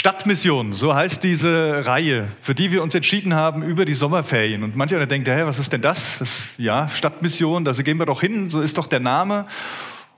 Stadtmission, 0.00 0.72
so 0.72 0.94
heißt 0.94 1.22
diese 1.22 1.84
Reihe, 1.84 2.28
für 2.40 2.54
die 2.54 2.72
wir 2.72 2.82
uns 2.82 2.94
entschieden 2.94 3.34
haben 3.34 3.62
über 3.62 3.84
die 3.84 3.92
Sommerferien. 3.92 4.62
Und 4.62 4.74
mancher 4.74 5.04
denkt, 5.04 5.28
hey, 5.28 5.44
was 5.44 5.58
ist 5.58 5.74
denn 5.74 5.82
das? 5.82 6.20
das? 6.20 6.40
Ja, 6.56 6.88
Stadtmission, 6.88 7.66
da 7.66 7.72
gehen 7.72 7.98
wir 7.98 8.06
doch 8.06 8.22
hin, 8.22 8.48
so 8.48 8.62
ist 8.62 8.78
doch 8.78 8.86
der 8.86 9.00
Name. 9.00 9.44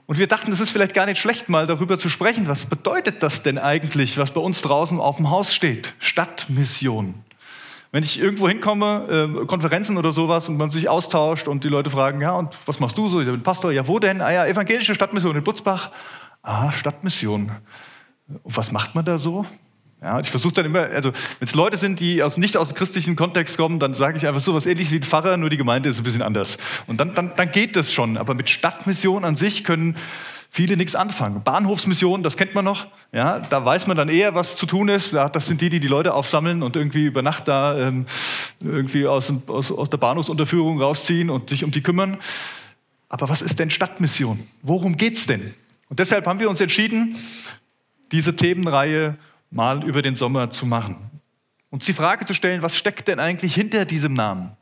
Und 0.07 0.21
wir 0.21 0.29
dachten, 0.29 0.53
es 0.53 0.61
ist 0.61 0.71
vielleicht 0.71 0.95
gar 0.95 1.07
nicht 1.07 1.21
schlecht, 1.21 1.49
mal 1.49 1.67
darüber 1.67 1.99
zu 1.99 2.09
sprechen. 2.09 2.47
Was 2.47 2.67
bedeutet 2.67 3.25
das 3.25 3.43
denn 3.43 3.59
eigentlich, 3.59 4.19
was 4.19 4.31
bei 4.31 4.41
uns 4.41 4.63
draußen 4.63 5.01
auf 5.01 5.17
dem 5.17 5.31
Haus 5.31 5.53
steht? 5.53 5.95
Stadtmission. 5.99 7.15
Wenn 7.91 8.05
ich 8.05 8.21
irgendwo 8.21 8.47
hinkomme, 8.49 9.35
äh, 9.43 9.47
Konferenzen 9.47 9.97
oder 9.97 10.13
sowas, 10.13 10.49
und 10.49 10.59
man 10.59 10.71
sich 10.71 10.89
austauscht 10.89 11.49
und 11.49 11.65
die 11.65 11.69
Leute 11.69 11.91
fragen, 11.91 12.21
ja, 12.21 12.37
und 12.37 12.57
was 12.67 12.79
machst 12.79 12.97
du 12.97 13.09
so? 13.09 13.21
Ich 13.21 13.27
bin 13.27 13.43
Pastor, 13.43 13.73
ja, 13.73 13.85
wo 13.89 13.99
denn? 13.99 14.21
Ah 14.21 14.31
ja, 14.31 14.47
evangelische 14.47 14.95
Stadtmission 14.95 15.35
in 15.35 15.43
Butzbach. 15.43 15.91
Ah, 16.41 16.71
Stadtmission. 16.71 17.51
Und 18.29 18.57
was 18.57 18.71
macht 18.71 18.95
man 18.95 19.05
da 19.05 19.19
so? 19.19 19.45
Ja, 20.03 20.19
ich 20.19 20.31
versuche 20.31 20.55
dann 20.55 20.67
immer, 20.67 20.81
also 20.81 21.13
wenn 21.13 21.47
es 21.47 21.55
Leute 21.55 21.77
sind, 21.77 22.01
die 22.01 22.25
aus, 22.25 22.37
nicht 22.37 22.57
aus 22.57 22.69
dem 22.69 22.75
christlichen 22.75 23.15
Kontext 23.15 23.57
kommen, 23.57 23.79
dann 23.79 23.95
sage 23.95 24.17
ich 24.17 24.27
einfach 24.27 24.41
so 24.41 24.53
was 24.53 24.67
ähnliches 24.67 24.91
wie 24.91 24.97
ein 24.97 25.05
Pfarrer, 25.05 25.37
nur 25.37 25.49
die 25.49 25.57
Gemeinde 25.57 25.89
ist 25.89 25.99
ein 25.99 26.03
bisschen 26.03 26.23
anders. 26.23 26.59
Und 26.89 26.99
dann, 26.99 27.15
dann, 27.15 27.33
dann 27.37 27.53
geht 27.53 27.77
das 27.77 27.93
schon. 27.93 28.17
Aber 28.17 28.35
mit 28.35 28.51
Stadtmission 28.51 29.25
an 29.25 29.37
sich 29.37 29.63
können 29.63 29.97
viele 30.51 30.77
nichts 30.77 30.97
anfangen. 30.97 31.45
Bahnhofsmission, 31.45 32.25
das 32.25 32.37
kennt 32.37 32.53
man 32.53 32.65
noch. 32.65 32.89
Ja, 33.13 33.39
da 33.39 33.65
weiß 33.65 33.87
man 33.87 33.97
dann 33.97 34.09
eher, 34.09 34.35
was 34.35 34.57
zu 34.57 34.67
tun 34.67 34.89
ist. 34.89 35.13
Ja, 35.13 35.29
das 35.29 35.47
sind 35.47 35.61
die, 35.61 35.69
die 35.69 35.79
die 35.79 35.87
Leute 35.87 36.15
aufsammeln 36.15 36.65
und 36.65 36.75
irgendwie 36.75 37.07
über 37.07 37.23
Nacht 37.23 37.47
da 37.47 37.79
ähm, 37.79 38.07
irgendwie 38.59 39.07
aus, 39.07 39.33
aus, 39.47 39.71
aus 39.71 39.89
der 39.89 39.99
Bahnhofsunterführung 39.99 40.83
rausziehen 40.83 41.31
und 41.31 41.51
sich 41.51 41.63
um 41.63 41.71
die 41.71 41.81
kümmern. 41.81 42.19
Aber 43.09 43.29
was 43.29 43.41
ist 43.41 43.61
denn 43.61 43.71
Stadtmission? 43.71 44.41
Worum 44.63 44.97
geht's 44.97 45.27
denn? 45.27 45.55
Und 45.89 46.01
deshalb 46.01 46.27
haben 46.27 46.41
wir 46.41 46.51
uns 46.51 46.61
entschieden, 46.61 47.17
diese 48.11 48.35
Themenreihe 48.35 49.17
mal 49.53 49.85
über 49.85 50.03
den 50.03 50.17
Sommer 50.17 50.51
zu 50.51 50.67
machen. 50.67 50.97
Uns 51.71 51.85
die 51.85 51.93
Frage 51.93 52.25
zu 52.25 52.35
stellen, 52.35 52.63
was 52.63 52.77
steckt 52.77 53.07
denn 53.09 53.21
eigentlich 53.21 53.55
hinter 53.55 53.85
diesem 53.85 54.15
Namen? 54.15 54.57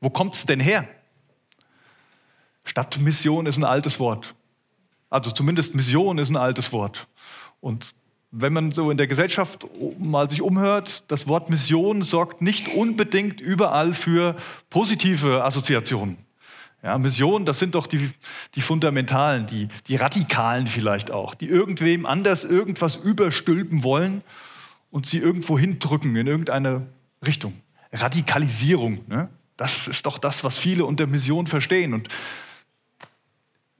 Wo 0.00 0.10
kommt 0.10 0.34
es 0.34 0.46
denn 0.46 0.60
her? 0.60 0.86
Stadtmission 2.64 3.46
ist 3.46 3.56
ein 3.56 3.64
altes 3.64 3.98
Wort. 3.98 4.34
Also 5.10 5.30
zumindest 5.30 5.74
Mission 5.74 6.18
ist 6.18 6.30
ein 6.30 6.36
altes 6.36 6.72
Wort. 6.72 7.06
Und 7.60 7.94
wenn 8.30 8.52
man 8.52 8.72
so 8.72 8.90
in 8.90 8.96
der 8.96 9.06
Gesellschaft 9.06 9.66
mal 9.98 10.28
sich 10.28 10.42
umhört, 10.42 11.04
das 11.08 11.28
Wort 11.28 11.50
Mission 11.50 12.02
sorgt 12.02 12.42
nicht 12.42 12.68
unbedingt 12.68 13.40
überall 13.40 13.94
für 13.94 14.36
positive 14.70 15.44
Assoziationen. 15.44 16.23
Ja, 16.84 16.98
Mission, 16.98 17.46
das 17.46 17.58
sind 17.58 17.74
doch 17.74 17.86
die, 17.86 18.10
die 18.54 18.60
Fundamentalen, 18.60 19.46
die, 19.46 19.68
die 19.86 19.96
Radikalen 19.96 20.66
vielleicht 20.66 21.10
auch, 21.10 21.34
die 21.34 21.46
irgendwem 21.46 22.04
anders 22.04 22.44
irgendwas 22.44 22.96
überstülpen 22.96 23.82
wollen 23.82 24.20
und 24.90 25.06
sie 25.06 25.16
irgendwo 25.16 25.58
hindrücken 25.58 26.14
in 26.14 26.26
irgendeine 26.26 26.86
Richtung. 27.24 27.54
Radikalisierung, 27.90 29.00
ne? 29.08 29.30
das 29.56 29.88
ist 29.88 30.04
doch 30.04 30.18
das, 30.18 30.44
was 30.44 30.58
viele 30.58 30.84
unter 30.84 31.06
Mission 31.06 31.46
verstehen. 31.46 31.94
Und 31.94 32.08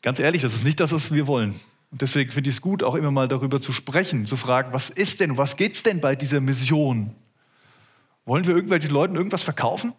ganz 0.00 0.18
ehrlich, 0.18 0.40
das 0.40 0.54
ist 0.54 0.64
nicht 0.64 0.80
das, 0.80 0.90
was 0.92 1.12
wir 1.12 1.26
wollen. 1.26 1.60
Und 1.90 2.00
deswegen 2.00 2.30
finde 2.30 2.48
ich 2.48 2.56
es 2.56 2.62
gut, 2.62 2.82
auch 2.82 2.94
immer 2.94 3.10
mal 3.10 3.28
darüber 3.28 3.60
zu 3.60 3.72
sprechen, 3.72 4.24
zu 4.24 4.38
fragen, 4.38 4.72
was 4.72 4.88
ist 4.88 5.20
denn, 5.20 5.36
was 5.36 5.58
geht 5.58 5.74
es 5.74 5.82
denn 5.82 6.00
bei 6.00 6.16
dieser 6.16 6.40
Mission? 6.40 7.14
Wollen 8.24 8.46
wir 8.46 8.54
irgendwelchen 8.54 8.90
Leuten 8.90 9.14
irgendwas 9.14 9.42
verkaufen? 9.42 9.92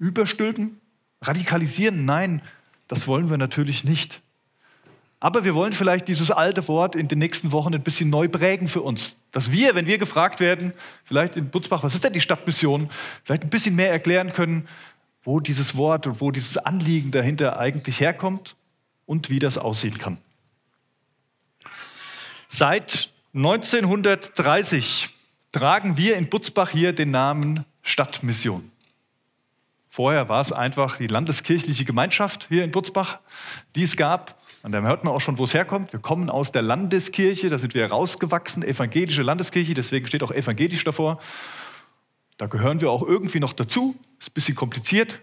Überstülpen? 0.00 0.80
Radikalisieren? 1.22 2.04
Nein, 2.04 2.42
das 2.86 3.06
wollen 3.06 3.30
wir 3.30 3.38
natürlich 3.38 3.84
nicht. 3.84 4.20
Aber 5.20 5.44
wir 5.44 5.54
wollen 5.54 5.72
vielleicht 5.72 6.06
dieses 6.06 6.30
alte 6.30 6.66
Wort 6.68 6.94
in 6.94 7.08
den 7.08 7.18
nächsten 7.18 7.50
Wochen 7.50 7.74
ein 7.74 7.82
bisschen 7.82 8.08
neu 8.08 8.28
prägen 8.28 8.68
für 8.68 8.82
uns. 8.82 9.16
Dass 9.32 9.50
wir, 9.50 9.74
wenn 9.74 9.86
wir 9.86 9.98
gefragt 9.98 10.38
werden, 10.38 10.72
vielleicht 11.04 11.36
in 11.36 11.50
Butzbach, 11.50 11.82
was 11.82 11.94
ist 11.94 12.04
denn 12.04 12.12
die 12.12 12.20
Stadtmission, 12.20 12.88
vielleicht 13.24 13.42
ein 13.42 13.50
bisschen 13.50 13.74
mehr 13.74 13.90
erklären 13.90 14.32
können, 14.32 14.68
wo 15.24 15.40
dieses 15.40 15.76
Wort 15.76 16.06
und 16.06 16.20
wo 16.20 16.30
dieses 16.30 16.56
Anliegen 16.56 17.10
dahinter 17.10 17.58
eigentlich 17.58 18.00
herkommt 18.00 18.54
und 19.06 19.28
wie 19.28 19.40
das 19.40 19.58
aussehen 19.58 19.98
kann. 19.98 20.18
Seit 22.46 23.10
1930 23.34 25.10
tragen 25.52 25.96
wir 25.96 26.16
in 26.16 26.28
Butzbach 26.28 26.70
hier 26.70 26.92
den 26.92 27.10
Namen 27.10 27.64
Stadtmission. 27.82 28.70
Vorher 29.98 30.28
war 30.28 30.40
es 30.40 30.52
einfach 30.52 30.96
die 30.96 31.08
landeskirchliche 31.08 31.84
Gemeinschaft 31.84 32.46
hier 32.48 32.62
in 32.62 32.70
Butzbach, 32.70 33.18
die 33.74 33.82
es 33.82 33.96
gab. 33.96 34.40
Und 34.62 34.70
dann 34.70 34.86
hört 34.86 35.02
man 35.02 35.12
auch 35.12 35.20
schon, 35.20 35.38
wo 35.38 35.42
es 35.42 35.54
herkommt. 35.54 35.92
Wir 35.92 35.98
kommen 35.98 36.30
aus 36.30 36.52
der 36.52 36.62
Landeskirche, 36.62 37.48
da 37.48 37.58
sind 37.58 37.74
wir 37.74 37.84
rausgewachsen, 37.84 38.62
evangelische 38.62 39.22
Landeskirche, 39.22 39.74
deswegen 39.74 40.06
steht 40.06 40.22
auch 40.22 40.30
evangelisch 40.30 40.84
davor. 40.84 41.18
Da 42.36 42.46
gehören 42.46 42.80
wir 42.80 42.92
auch 42.92 43.02
irgendwie 43.02 43.40
noch 43.40 43.52
dazu. 43.52 43.96
Ist 44.20 44.30
ein 44.30 44.34
bisschen 44.34 44.54
kompliziert. 44.54 45.20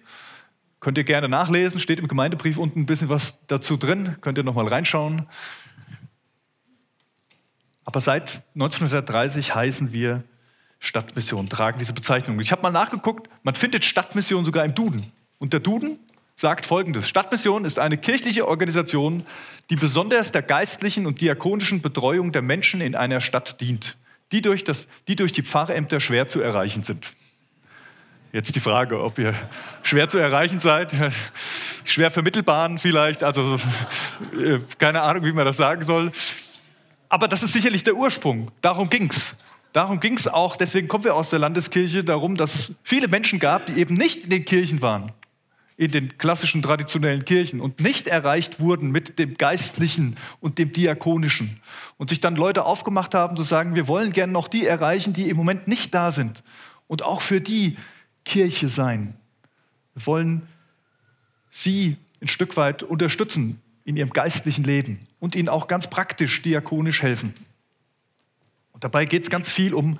Könnt 0.81 0.97
ihr 0.97 1.06
gerne 1.06 1.30
nachlesen, 1.30 1.80
steht 1.80 2.00
im 2.00 2.09
Gemeindebrief 2.09 2.57
unten 2.57 2.81
ein 2.81 2.86
bisschen 2.86 3.07
was 3.07 3.46
dazu 3.47 3.78
drin. 3.78 4.18
Könnt 4.19 4.38
ihr 4.38 4.44
noch 4.44 4.56
mal 4.56 4.68
reinschauen. 4.68 5.25
Aber 7.86 8.02
seit 8.02 8.44
1930 8.56 9.56
heißen 9.56 9.94
wir 9.94 10.25
Stadtmission 10.85 11.50
tragen 11.50 11.79
diese 11.79 11.94
Bezeichnung. 11.94 12.40
Ich 12.40 12.51
habe 12.51 12.62
mal 12.62 12.72
nachgeguckt, 12.72 13.28
man 13.44 13.56
findet 13.56 13.84
Stadtmission 13.84 14.46
sogar 14.46 14.63
im 14.66 14.75
Duden. 14.75 15.12
Und 15.40 15.51
der 15.51 15.59
Duden 15.59 15.97
sagt 16.35 16.66
folgendes: 16.66 17.09
Stadtmission 17.09 17.66
ist 17.66 17.79
eine 17.79 17.97
kirchliche 17.97 18.47
Organisation, 18.47 19.25
die 19.69 19.75
besonders 19.75 20.31
der 20.31 20.44
geistlichen 20.44 21.07
und 21.07 21.22
diakonischen 21.22 21.81
Betreuung 21.81 22.31
der 22.31 22.44
Menschen 22.44 22.81
in 22.81 22.95
einer 22.95 23.19
Stadt 23.19 23.59
dient, 23.62 23.97
die 24.31 24.41
durch, 24.41 24.63
das, 24.63 24.88
die, 25.07 25.16
durch 25.16 25.31
die 25.31 25.41
Pfarrämter 25.41 26.00
schwer 26.00 26.28
zu 26.28 26.40
erreichen 26.40 26.84
sind. 26.84 27.13
Jetzt 28.31 28.56
die 28.56 28.59
Frage, 28.59 29.01
ob 29.01 29.18
ihr 29.18 29.34
schwer 29.81 30.07
zu 30.07 30.19
erreichen 30.19 30.59
seid, 30.59 30.94
schwer 31.84 32.12
vermittelbaren 32.12 32.78
vielleicht, 32.78 33.24
also 33.24 33.56
äh, 34.38 34.59
keine 34.78 35.01
Ahnung, 35.01 35.24
wie 35.24 35.31
man 35.31 35.45
das 35.45 35.57
sagen 35.57 35.84
soll. 35.84 36.12
Aber 37.09 37.28
das 37.28 37.41
ist 37.44 37.53
sicherlich 37.53 37.84
der 37.84 37.95
Ursprung. 37.95 38.51
Darum 38.62 38.90
ging 38.90 39.09
es. 39.09 39.35
Darum 39.75 40.00
ging 40.00 40.13
es 40.13 40.30
auch, 40.30 40.56
deswegen 40.56 40.88
kommen 40.88 41.03
wir 41.03 41.16
aus 41.16 41.30
der 41.30 41.40
Landeskirche, 41.40 42.06
darum, 42.06 42.38
dass 42.38 42.56
es 42.56 42.75
viele 42.81 43.09
Menschen 43.09 43.40
gab, 43.40 43.66
die 43.66 43.74
eben 43.74 43.96
nicht 43.96 44.24
in 44.24 44.30
den 44.30 44.46
Kirchen 44.46 44.81
waren, 44.81 45.12
in 45.75 45.91
den 45.91 46.18
klassischen 46.18 46.62
traditionellen 46.62 47.25
Kirchen 47.25 47.59
und 47.59 47.81
nicht 47.81 48.08
erreicht 48.08 48.62
wurden 48.62 48.90
mit 48.90 49.19
dem 49.19 49.34
Geistlichen 49.34 50.16
und 50.40 50.59
dem 50.59 50.72
Diakonischen. 50.72 51.59
Und 51.97 52.09
sich 52.09 52.22
dann 52.22 52.38
Leute 52.38 52.63
aufgemacht 52.63 53.13
haben 53.13 53.36
zu 53.36 53.44
sagen, 53.44 53.75
wir 53.75 53.90
wollen 53.90 54.13
gern 54.13 54.31
noch 54.31 54.47
die 54.47 54.66
erreichen, 54.66 55.12
die 55.12 55.28
im 55.28 55.36
Moment 55.36 55.68
nicht 55.68 55.94
da 55.94 56.13
sind. 56.13 56.42
Und 56.88 57.03
auch 57.03 57.19
für 57.19 57.42
die 57.42 57.75
Kirche 58.24 58.69
sein. 58.69 59.18
Wir 59.94 60.06
wollen 60.06 60.44
sie 61.50 61.97
ein 62.22 62.30
Stück 62.30 62.56
weit 62.56 62.81
unterstützen 62.81 63.62
in 63.84 63.97
ihrem 63.97 64.12
geistlichen 64.12 64.63
Leben 64.63 65.06
und 65.19 65.36
ihnen 65.36 65.50
auch 65.50 65.68
ganz 65.68 65.90
praktisch 65.90 66.42
diakonisch 66.44 67.02
helfen. 67.02 67.34
Und 68.75 68.84
dabei 68.84 69.06
geht 69.06 69.24
es 69.24 69.30
ganz 69.30 69.50
viel 69.50 69.74
um 69.74 69.97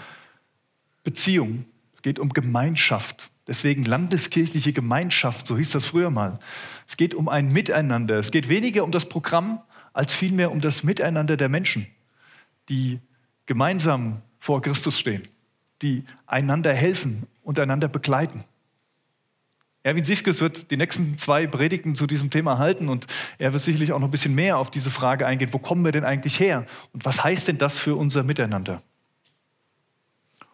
Beziehung. 1.06 1.62
Es 1.96 2.02
geht 2.02 2.20
um 2.20 2.28
Gemeinschaft. 2.28 3.32
Deswegen 3.48 3.86
landeskirchliche 3.86 4.74
Gemeinschaft, 4.74 5.48
so 5.48 5.56
hieß 5.58 5.70
das 5.70 5.86
früher 5.86 6.10
mal. 6.10 6.40
Es 6.86 6.98
geht 6.98 7.14
um 7.14 7.30
ein 7.30 7.54
Miteinander. 7.54 8.20
Es 8.20 8.32
geht 8.32 8.50
weniger 8.50 8.84
um 8.84 8.92
das 8.92 9.08
Programm, 9.08 9.62
als 9.94 10.12
vielmehr 10.14 10.52
um 10.52 10.60
das 10.60 10.84
Miteinander 10.84 11.38
der 11.38 11.48
Menschen, 11.48 11.88
die 12.68 13.00
gemeinsam 13.46 14.22
vor 14.40 14.62
Christus 14.62 15.00
stehen, 15.00 15.26
die 15.82 16.04
einander 16.28 16.74
helfen 16.74 17.28
und 17.44 17.58
einander 17.60 17.88
begleiten. 17.88 18.44
Erwin 19.86 20.04
Sifkes 20.04 20.42
wird 20.42 20.72
die 20.72 20.78
nächsten 20.78 21.16
zwei 21.16 21.46
Predigten 21.46 21.94
zu 21.94 22.08
diesem 22.08 22.32
Thema 22.32 22.58
halten 22.58 22.90
und 22.90 23.06
er 23.38 23.54
wird 23.54 23.62
sicherlich 23.62 23.94
auch 23.94 24.00
noch 24.00 24.08
ein 24.08 24.12
bisschen 24.12 24.34
mehr 24.34 24.58
auf 24.58 24.72
diese 24.72 24.90
Frage 24.90 25.28
eingehen, 25.28 25.54
wo 25.54 25.60
kommen 25.60 25.86
wir 25.86 25.92
denn 25.92 26.04
eigentlich 26.04 26.40
her 26.40 26.66
und 26.94 27.06
was 27.06 27.24
heißt 27.24 27.48
denn 27.48 27.60
das 27.60 27.78
für 27.78 27.96
unser 27.96 28.24
Miteinander? 28.24 28.82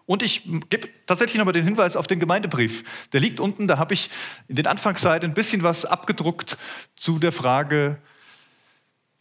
Und 0.06 0.22
ich 0.22 0.44
gebe 0.70 0.90
tatsächlich 1.06 1.38
nochmal 1.38 1.54
den 1.54 1.64
Hinweis 1.64 1.96
auf 1.96 2.08
den 2.08 2.20
Gemeindebrief. 2.20 3.08
Der 3.14 3.22
liegt 3.22 3.40
unten, 3.40 3.70
da 3.70 3.78
habe 3.78 3.94
ich 3.94 4.10
in 4.50 4.58
den 4.58 4.68
Anfangsseiten 4.68 5.32
ein 5.32 5.34
bisschen 5.34 5.64
was 5.64 5.86
abgedruckt 5.86 6.58
zu 6.98 7.18
der 7.18 7.32
Frage, 7.32 8.00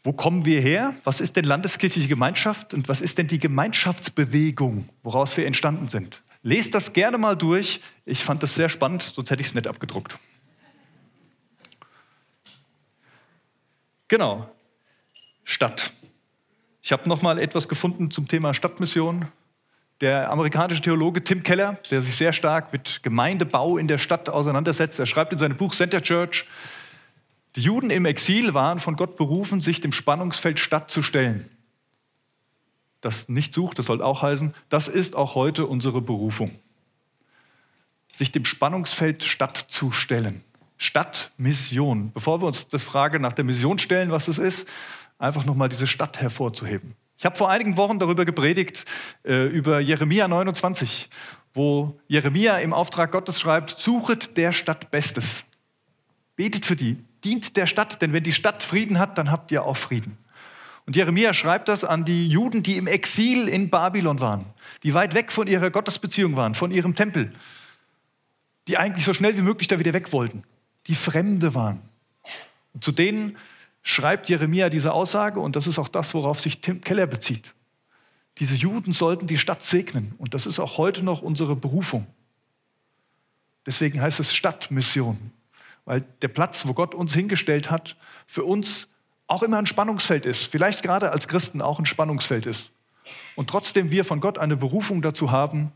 wo 0.02 0.12
kommen 0.12 0.44
wir 0.44 0.60
her? 0.60 0.96
Was 1.04 1.20
ist 1.20 1.36
denn 1.36 1.44
landeskirchliche 1.44 2.08
Gemeinschaft 2.08 2.74
und 2.74 2.88
was 2.88 3.00
ist 3.00 3.18
denn 3.18 3.28
die 3.28 3.38
Gemeinschaftsbewegung, 3.38 4.88
woraus 5.04 5.36
wir 5.36 5.46
entstanden 5.46 5.86
sind? 5.86 6.20
Lest 6.42 6.74
das 6.74 6.92
gerne 6.92 7.18
mal 7.18 7.36
durch. 7.36 7.80
Ich 8.04 8.24
fand 8.24 8.42
das 8.42 8.54
sehr 8.54 8.68
spannend, 8.68 9.02
sonst 9.02 9.30
hätte 9.30 9.42
ich 9.42 9.48
es 9.48 9.54
nicht 9.54 9.68
abgedruckt. 9.68 10.18
Genau. 14.08 14.50
Stadt. 15.44 15.90
Ich 16.82 16.92
habe 16.92 17.08
noch 17.08 17.22
mal 17.22 17.38
etwas 17.38 17.68
gefunden 17.68 18.10
zum 18.10 18.26
Thema 18.26 18.54
Stadtmission. 18.54 19.28
Der 20.00 20.30
amerikanische 20.30 20.80
Theologe 20.80 21.22
Tim 21.22 21.42
Keller, 21.42 21.78
der 21.90 22.00
sich 22.00 22.16
sehr 22.16 22.32
stark 22.32 22.72
mit 22.72 23.02
Gemeindebau 23.02 23.76
in 23.76 23.86
der 23.86 23.98
Stadt 23.98 24.30
auseinandersetzt, 24.30 24.98
er 24.98 25.04
schreibt 25.04 25.32
in 25.32 25.38
seinem 25.38 25.58
Buch 25.58 25.74
Center 25.74 26.00
Church, 26.00 26.46
die 27.56 27.60
Juden 27.60 27.90
im 27.90 28.06
Exil 28.06 28.54
waren 28.54 28.78
von 28.78 28.96
Gott 28.96 29.16
berufen, 29.16 29.60
sich 29.60 29.80
dem 29.80 29.92
Spannungsfeld 29.92 30.58
Stadt 30.58 30.90
zu 30.90 31.02
stellen. 31.02 31.50
Das 33.00 33.28
nicht 33.28 33.52
sucht, 33.52 33.78
das 33.78 33.86
soll 33.86 34.02
auch 34.02 34.22
heißen, 34.22 34.52
das 34.68 34.88
ist 34.88 35.16
auch 35.16 35.34
heute 35.34 35.66
unsere 35.66 36.00
Berufung. 36.00 36.50
Sich 38.14 38.32
dem 38.32 38.44
Spannungsfeld 38.44 39.24
Stadt 39.24 39.56
zu 39.56 39.92
stellen. 39.92 40.42
Stadtmission. 40.76 42.10
Bevor 42.12 42.40
wir 42.40 42.46
uns 42.46 42.68
die 42.68 42.78
Frage 42.78 43.20
nach 43.20 43.34
der 43.34 43.44
Mission 43.44 43.78
stellen, 43.78 44.10
was 44.10 44.28
es 44.28 44.38
ist, 44.38 44.66
einfach 45.18 45.44
nochmal 45.44 45.68
diese 45.68 45.86
Stadt 45.86 46.20
hervorzuheben. 46.20 46.94
Ich 47.18 47.26
habe 47.26 47.36
vor 47.36 47.50
einigen 47.50 47.76
Wochen 47.76 47.98
darüber 47.98 48.24
gepredigt, 48.24 48.86
äh, 49.24 49.46
über 49.48 49.80
Jeremia 49.80 50.26
29, 50.26 51.10
wo 51.52 52.00
Jeremia 52.08 52.58
im 52.58 52.72
Auftrag 52.72 53.12
Gottes 53.12 53.38
schreibt, 53.38 53.70
suchet 53.70 54.38
der 54.38 54.52
Stadt 54.52 54.90
Bestes. 54.90 55.44
Betet 56.34 56.64
für 56.64 56.76
die, 56.76 56.96
dient 57.22 57.58
der 57.58 57.66
Stadt, 57.66 58.00
denn 58.00 58.14
wenn 58.14 58.22
die 58.22 58.32
Stadt 58.32 58.62
Frieden 58.62 58.98
hat, 58.98 59.18
dann 59.18 59.30
habt 59.30 59.52
ihr 59.52 59.64
auch 59.64 59.76
Frieden. 59.76 60.16
Und 60.90 60.96
Jeremia 60.96 61.32
schreibt 61.32 61.68
das 61.68 61.84
an 61.84 62.04
die 62.04 62.26
Juden, 62.26 62.64
die 62.64 62.76
im 62.76 62.88
Exil 62.88 63.46
in 63.46 63.70
Babylon 63.70 64.18
waren, 64.18 64.44
die 64.82 64.92
weit 64.92 65.14
weg 65.14 65.30
von 65.30 65.46
ihrer 65.46 65.70
Gottesbeziehung 65.70 66.34
waren, 66.34 66.56
von 66.56 66.72
ihrem 66.72 66.96
Tempel, 66.96 67.32
die 68.66 68.76
eigentlich 68.76 69.04
so 69.04 69.12
schnell 69.12 69.36
wie 69.36 69.42
möglich 69.42 69.68
da 69.68 69.78
wieder 69.78 69.92
weg 69.92 70.12
wollten, 70.12 70.42
die 70.88 70.96
Fremde 70.96 71.54
waren. 71.54 71.80
Und 72.74 72.82
zu 72.82 72.90
denen 72.90 73.36
schreibt 73.84 74.28
Jeremia 74.28 74.68
diese 74.68 74.92
Aussage 74.92 75.38
und 75.38 75.54
das 75.54 75.68
ist 75.68 75.78
auch 75.78 75.86
das, 75.86 76.12
worauf 76.12 76.40
sich 76.40 76.60
Tim 76.60 76.80
Keller 76.80 77.06
bezieht. 77.06 77.54
Diese 78.38 78.56
Juden 78.56 78.92
sollten 78.92 79.28
die 79.28 79.38
Stadt 79.38 79.62
segnen 79.62 80.14
und 80.18 80.34
das 80.34 80.44
ist 80.44 80.58
auch 80.58 80.76
heute 80.76 81.04
noch 81.04 81.22
unsere 81.22 81.54
Berufung. 81.54 82.08
Deswegen 83.64 84.02
heißt 84.02 84.18
es 84.18 84.34
Stadtmission, 84.34 85.30
weil 85.84 86.00
der 86.20 86.26
Platz, 86.26 86.66
wo 86.66 86.74
Gott 86.74 86.96
uns 86.96 87.14
hingestellt 87.14 87.70
hat, 87.70 87.96
für 88.26 88.42
uns 88.42 88.89
auch 89.30 89.42
immer 89.44 89.58
ein 89.58 89.66
Spannungsfeld 89.66 90.26
ist, 90.26 90.46
vielleicht 90.46 90.82
gerade 90.82 91.12
als 91.12 91.28
Christen 91.28 91.62
auch 91.62 91.78
ein 91.78 91.86
Spannungsfeld 91.86 92.46
ist. 92.46 92.72
Und 93.36 93.48
trotzdem 93.48 93.90
wir 93.90 94.04
von 94.04 94.20
Gott 94.20 94.38
eine 94.38 94.56
Berufung 94.56 95.02
dazu 95.02 95.30
haben, 95.30 95.70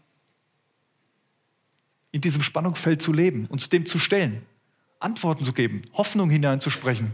in 2.10 2.20
diesem 2.20 2.42
Spannungsfeld 2.42 3.00
zu 3.00 3.12
leben, 3.12 3.46
uns 3.46 3.68
dem 3.68 3.86
zu 3.86 3.98
stellen, 3.98 4.44
Antworten 4.98 5.44
zu 5.44 5.52
geben, 5.52 5.82
Hoffnung 5.94 6.30
hineinzusprechen 6.30 7.12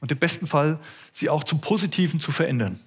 und 0.00 0.10
im 0.10 0.18
besten 0.18 0.48
Fall 0.48 0.80
sie 1.12 1.28
auch 1.30 1.44
zum 1.44 1.60
Positiven 1.60 2.18
zu 2.18 2.32
verändern. 2.32 2.80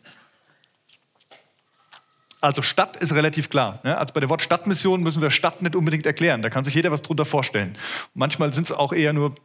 Also 2.42 2.62
Stadt 2.62 2.98
ist 2.98 3.14
relativ 3.14 3.50
klar. 3.50 3.80
Ne? 3.84 3.98
Also 3.98 4.14
bei 4.14 4.20
der 4.20 4.30
Wort 4.30 4.42
Stadtmission 4.42 5.04
müssen 5.04 5.22
wir 5.22 5.32
Stadt 5.32 5.62
nicht 5.62 5.76
unbedingt 5.76 6.06
erklären. 6.06 6.42
Da 6.42 6.50
kann 6.50 6.64
sich 6.64 6.74
jeder 6.74 6.92
was 6.92 7.02
drunter 7.02 7.26
vorstellen. 7.26 7.78
manchmal 8.14 8.54
sind 8.54 8.64
es 8.64 8.72
auch 8.72 8.94
eher 8.94 9.14
nur 9.14 9.36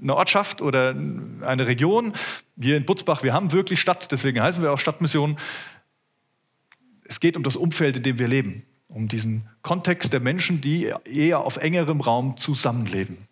eine 0.00 0.14
Ortschaft 0.14 0.62
oder 0.62 0.90
eine 0.90 1.66
Region. 1.66 2.12
Wir 2.56 2.76
in 2.76 2.84
Butzbach, 2.84 3.22
wir 3.22 3.32
haben 3.32 3.52
wirklich 3.52 3.80
Stadt, 3.80 4.10
deswegen 4.10 4.40
heißen 4.40 4.62
wir 4.62 4.72
auch 4.72 4.78
Stadtmission. 4.78 5.36
Es 7.04 7.20
geht 7.20 7.36
um 7.36 7.42
das 7.42 7.56
Umfeld, 7.56 7.96
in 7.96 8.02
dem 8.02 8.18
wir 8.18 8.28
leben, 8.28 8.64
um 8.88 9.08
diesen 9.08 9.48
Kontext 9.62 10.12
der 10.12 10.20
Menschen, 10.20 10.60
die 10.60 10.92
eher 11.04 11.40
auf 11.40 11.56
engerem 11.56 12.00
Raum 12.00 12.36
zusammenleben. 12.36 13.28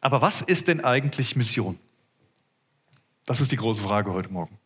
Aber 0.00 0.22
was 0.22 0.40
ist 0.40 0.68
denn 0.68 0.84
eigentlich 0.84 1.34
Mission? 1.36 1.78
Das 3.26 3.40
ist 3.40 3.52
die 3.52 3.56
große 3.56 3.82
Frage 3.82 4.12
heute 4.12 4.32
Morgen. 4.32 4.58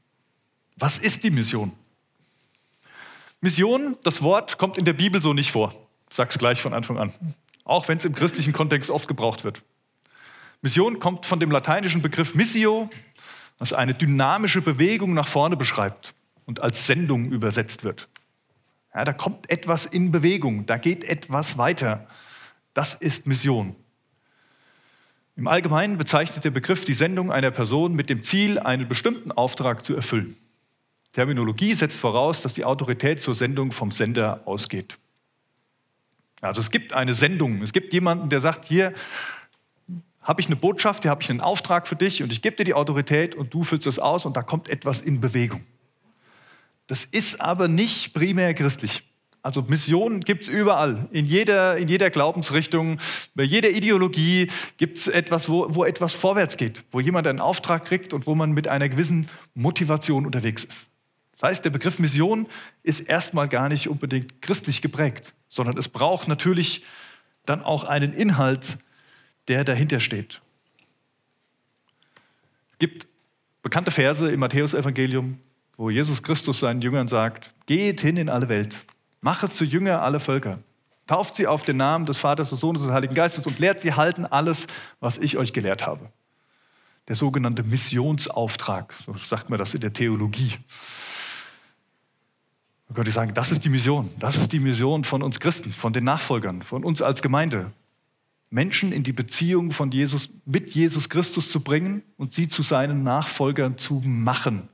Was 0.77 0.99
ist 0.99 1.25
die 1.25 1.31
Mission? 1.31 1.73
Mission, 3.41 3.97
das 4.05 4.23
Wort 4.23 4.59
kommt 4.59 4.79
in 4.79 4.85
der 4.85 4.93
Bibel 4.93 5.21
so 5.21 5.33
nicht 5.33 5.51
vor. 5.51 5.75
Ich 6.11 6.17
sag's 6.17 6.39
gleich 6.39 6.61
von 6.63 6.75
Anfang 6.75 6.99
an. 6.99 7.13
Auch 7.65 7.89
wenn 7.89 7.97
es 7.97 8.05
im 8.05 8.15
christlichen 8.15 8.53
Kontext 8.53 8.91
oft 8.91 9.09
gebraucht 9.09 9.45
wird. 9.45 9.63
Mission 10.63 11.01
kommt 11.01 11.27
von 11.27 11.41
dem 11.41 11.51
lateinischen 11.51 12.03
Begriff 12.03 12.35
missio, 12.35 12.89
was 13.59 13.73
eine 13.73 13.95
dynamische 13.95 14.63
Bewegung 14.63 15.13
nach 15.13 15.27
vorne 15.27 15.57
beschreibt 15.57 16.15
und 16.47 16.61
als 16.61 16.87
Sendung 16.87 17.31
übersetzt 17.33 17.85
wird. 17.85 18.09
Ja, 18.95 19.05
da 19.05 19.13
kommt 19.13 19.51
etwas 19.51 19.87
in 19.87 20.13
Bewegung, 20.13 20.65
da 20.67 20.79
geht 20.79 21.05
etwas 21.05 21.59
weiter. 21.59 22.07
Das 22.75 22.95
ist 22.95 23.27
Mission. 23.27 23.75
Im 25.35 25.49
Allgemeinen 25.49 25.99
bezeichnet 25.99 26.45
der 26.45 26.51
Begriff 26.51 26.85
die 26.85 26.95
Sendung 26.95 27.33
einer 27.33 27.51
Person 27.51 27.95
mit 27.95 28.11
dem 28.11 28.23
Ziel, 28.23 28.59
einen 28.59 28.87
bestimmten 28.87 29.33
Auftrag 29.33 29.85
zu 29.85 29.97
erfüllen. 29.97 30.37
Terminologie 31.13 31.75
setzt 31.75 31.99
voraus, 31.99 32.41
dass 32.41 32.55
die 32.55 32.65
Autorität 32.65 33.21
zur 33.21 33.35
Sendung 33.35 33.73
vom 33.73 33.91
Sender 33.91 34.43
ausgeht. 34.45 34.99
Also 36.41 36.61
es 36.61 36.71
gibt 36.71 36.93
eine 36.93 37.15
Sendung, 37.15 37.63
es 37.63 37.73
gibt 37.73 37.93
jemanden, 37.93 38.29
der 38.29 38.41
sagt, 38.41 38.65
hier, 38.65 38.93
habe 40.23 40.41
ich 40.41 40.47
eine 40.47 40.57
Botschaft, 40.57 41.03
hier 41.03 41.11
habe 41.11 41.23
ich 41.23 41.31
einen 41.31 41.41
Auftrag 41.41 41.87
für 41.87 41.97
dich 41.97 42.23
und 42.23 42.33
ich 42.33 42.43
gebe 42.43 42.57
dir 42.57 42.65
die 42.65 42.75
Autorität 42.75 43.35
und 43.35 43.53
du 43.53 43.65
füllst 43.65 43.87
es 43.87 43.99
aus 43.99 44.25
und 44.27 44.37
da 44.37 44.43
kommt 44.43 44.69
etwas 44.69 45.01
in 45.01 45.21
Bewegung. 45.21 45.65
Das 46.87 47.05
ist 47.05 47.41
aber 47.41 47.69
nicht 47.69 48.15
primär 48.15 48.55
christlich. 48.55 49.03
Also 49.45 49.63
Missionen 49.63 50.21
gibt 50.21 50.45
es 50.45 50.49
überall, 50.49 51.09
in 51.11 51.27
jeder, 51.27 51.77
in 51.77 51.89
jeder 51.89 52.11
Glaubensrichtung, 52.11 52.99
bei 53.35 53.43
jeder 53.43 53.71
Ideologie 53.71 54.49
gibt 54.77 54.99
es 54.99 55.09
etwas, 55.09 55.49
wo, 55.49 55.67
wo 55.75 55.85
etwas 55.85 56.15
vorwärts 56.15 56.57
geht, 56.57 56.85
wo 56.93 57.01
jemand 57.01 57.27
einen 57.27 57.41
Auftrag 57.41 57.85
kriegt 57.85 58.13
und 58.13 58.29
wo 58.29 58.37
man 58.37 58.53
mit 58.53 58.69
einer 58.69 58.89
gewissen 58.89 59.29
Motivation 59.55 60.27
unterwegs 60.27 60.63
ist. 60.63 60.91
Das 61.33 61.43
heißt, 61.43 61.65
der 61.65 61.71
Begriff 61.71 61.99
Mission 61.99 62.47
ist 62.85 63.01
erstmal 63.01 63.49
gar 63.49 63.69
nicht 63.69 63.89
unbedingt 63.89 64.43
christlich 64.43 64.81
geprägt, 64.81 65.35
sondern 65.49 65.77
es 65.77 65.89
braucht 65.89 66.29
natürlich 66.29 66.85
dann 67.45 67.63
auch 67.65 67.83
einen 67.83 68.13
Inhalt, 68.13 68.79
der 69.49 69.65
dahinter 69.65 70.01
steht. 70.01 70.41
Es 72.73 72.79
gibt 72.79 73.07
bekannte 73.63 73.91
Verse 73.91 74.31
im 74.31 74.41
Matthäusevangelium, 74.41 75.39
wo 75.77 75.91
Jesus 75.91 76.23
Christus 76.23 76.61
seinen 76.61 76.83
Jüngern 76.83 77.09
sagt, 77.09 77.55
geht 77.67 78.01
hin 78.01 78.17
in 78.17 78.29
alle 78.29 78.49
Welt, 78.49 78.85
mache 79.21 79.51
zu 79.51 79.65
Jünger 79.65 80.03
alle 80.03 80.21
Völker, 80.21 80.59
tauft 81.07 81.35
sie 81.35 81.47
auf 81.47 81.63
den 81.63 81.77
Namen 81.77 82.07
des 82.07 82.19
Vaters, 82.19 82.51
des 82.51 82.61
Sohnes 82.61 82.83
und 82.83 82.89
des 82.89 82.95
Heiligen 82.95 83.15
Geistes 83.15 83.47
und 83.47 83.59
lehrt 83.59 83.81
sie 83.81 83.95
halten 83.95 84.27
alles, 84.27 84.67
was 85.01 85.19
ich 85.19 85.37
euch 85.39 85.53
gelehrt 85.53 85.87
habe. 85.87 86.11
Der 87.09 87.17
sogenannte 87.17 87.63
Missionsauftrag, 87.63 88.95
so 89.05 89.15
sagt 89.15 89.51
man 89.51 89.59
das 89.59 89.75
in 89.75 89.81
der 89.81 89.93
Theologie. 89.93 90.55
Man 92.93 92.97
könnte 92.97 93.11
sagen, 93.11 93.35
das 93.35 93.51
ist 93.51 93.65
die 93.65 93.71
Mission. 93.71 94.11
Das 94.19 94.37
ist 94.37 94.53
die 94.53 94.61
Mission 94.61 95.03
von 95.03 95.23
uns 95.23 95.41
Christen, 95.41 95.73
von 95.73 95.93
den 95.93 96.05
Nachfolgern, 96.05 96.63
von 96.63 96.85
uns 96.85 97.01
als 97.01 97.23
Gemeinde. 97.23 97.73
Menschen 98.53 98.93
in 98.93 99.03
die 99.03 99.13
Beziehung 99.13 99.71
von 99.71 99.91
Jesus, 99.91 100.29
mit 100.45 100.75
Jesus 100.75 101.09
Christus 101.09 101.51
zu 101.51 101.61
bringen 101.61 102.03
und 102.19 102.33
sie 102.33 102.49
zu 102.49 102.63
seinen 102.63 103.03
Nachfolgern 103.03 103.79
zu 103.79 104.03
machen. 104.05 104.69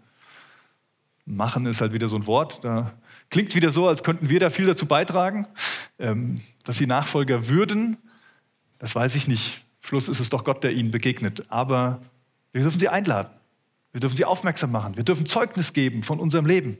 Machen 1.24 1.64
ist 1.66 1.80
halt 1.80 1.92
wieder 1.92 2.08
so 2.08 2.16
ein 2.16 2.26
Wort, 2.26 2.64
da 2.64 2.94
klingt 3.30 3.54
wieder 3.54 3.70
so, 3.70 3.86
als 3.86 4.02
könnten 4.02 4.28
wir 4.28 4.40
da 4.40 4.50
viel 4.50 4.66
dazu 4.66 4.86
beitragen, 4.86 5.46
ähm, 6.00 6.34
dass 6.64 6.78
sie 6.78 6.86
Nachfolger 6.86 7.48
würden. 7.48 7.98
Das 8.80 8.94
weiß 8.94 9.14
ich 9.14 9.28
nicht. 9.28 9.64
Schluss 9.80 10.08
ist 10.08 10.18
es 10.18 10.28
doch 10.28 10.42
Gott, 10.42 10.64
der 10.64 10.72
ihnen 10.72 10.90
begegnet. 10.90 11.44
Aber 11.48 12.00
wir 12.52 12.62
dürfen 12.62 12.80
sie 12.80 12.88
einladen. 12.88 13.30
Wir 13.92 14.00
dürfen 14.00 14.16
sie 14.16 14.24
aufmerksam 14.24 14.72
machen. 14.72 14.96
Wir 14.96 15.04
dürfen 15.04 15.24
Zeugnis 15.24 15.72
geben 15.72 16.02
von 16.02 16.18
unserem 16.18 16.46
Leben. 16.46 16.78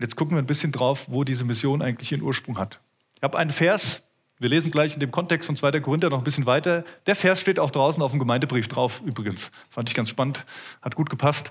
Jetzt 0.00 0.16
gucken 0.16 0.36
wir 0.36 0.42
ein 0.42 0.46
bisschen 0.46 0.72
drauf, 0.72 1.06
wo 1.08 1.24
diese 1.24 1.44
Mission 1.44 1.82
eigentlich 1.82 2.12
ihren 2.12 2.22
Ursprung 2.22 2.58
hat. 2.58 2.80
Ich 3.16 3.22
habe 3.22 3.36
einen 3.36 3.50
Vers, 3.50 4.02
wir 4.38 4.48
lesen 4.48 4.70
gleich 4.70 4.94
in 4.94 5.00
dem 5.00 5.10
Kontext 5.10 5.46
von 5.46 5.56
2. 5.56 5.80
Korinther 5.80 6.10
noch 6.10 6.18
ein 6.18 6.24
bisschen 6.24 6.46
weiter. 6.46 6.84
Der 7.06 7.16
Vers 7.16 7.40
steht 7.40 7.58
auch 7.58 7.72
draußen 7.72 8.00
auf 8.00 8.12
dem 8.12 8.20
Gemeindebrief 8.20 8.68
drauf, 8.68 9.02
übrigens. 9.04 9.50
Fand 9.70 9.88
ich 9.88 9.94
ganz 9.96 10.08
spannend, 10.08 10.44
hat 10.82 10.94
gut 10.94 11.10
gepasst. 11.10 11.50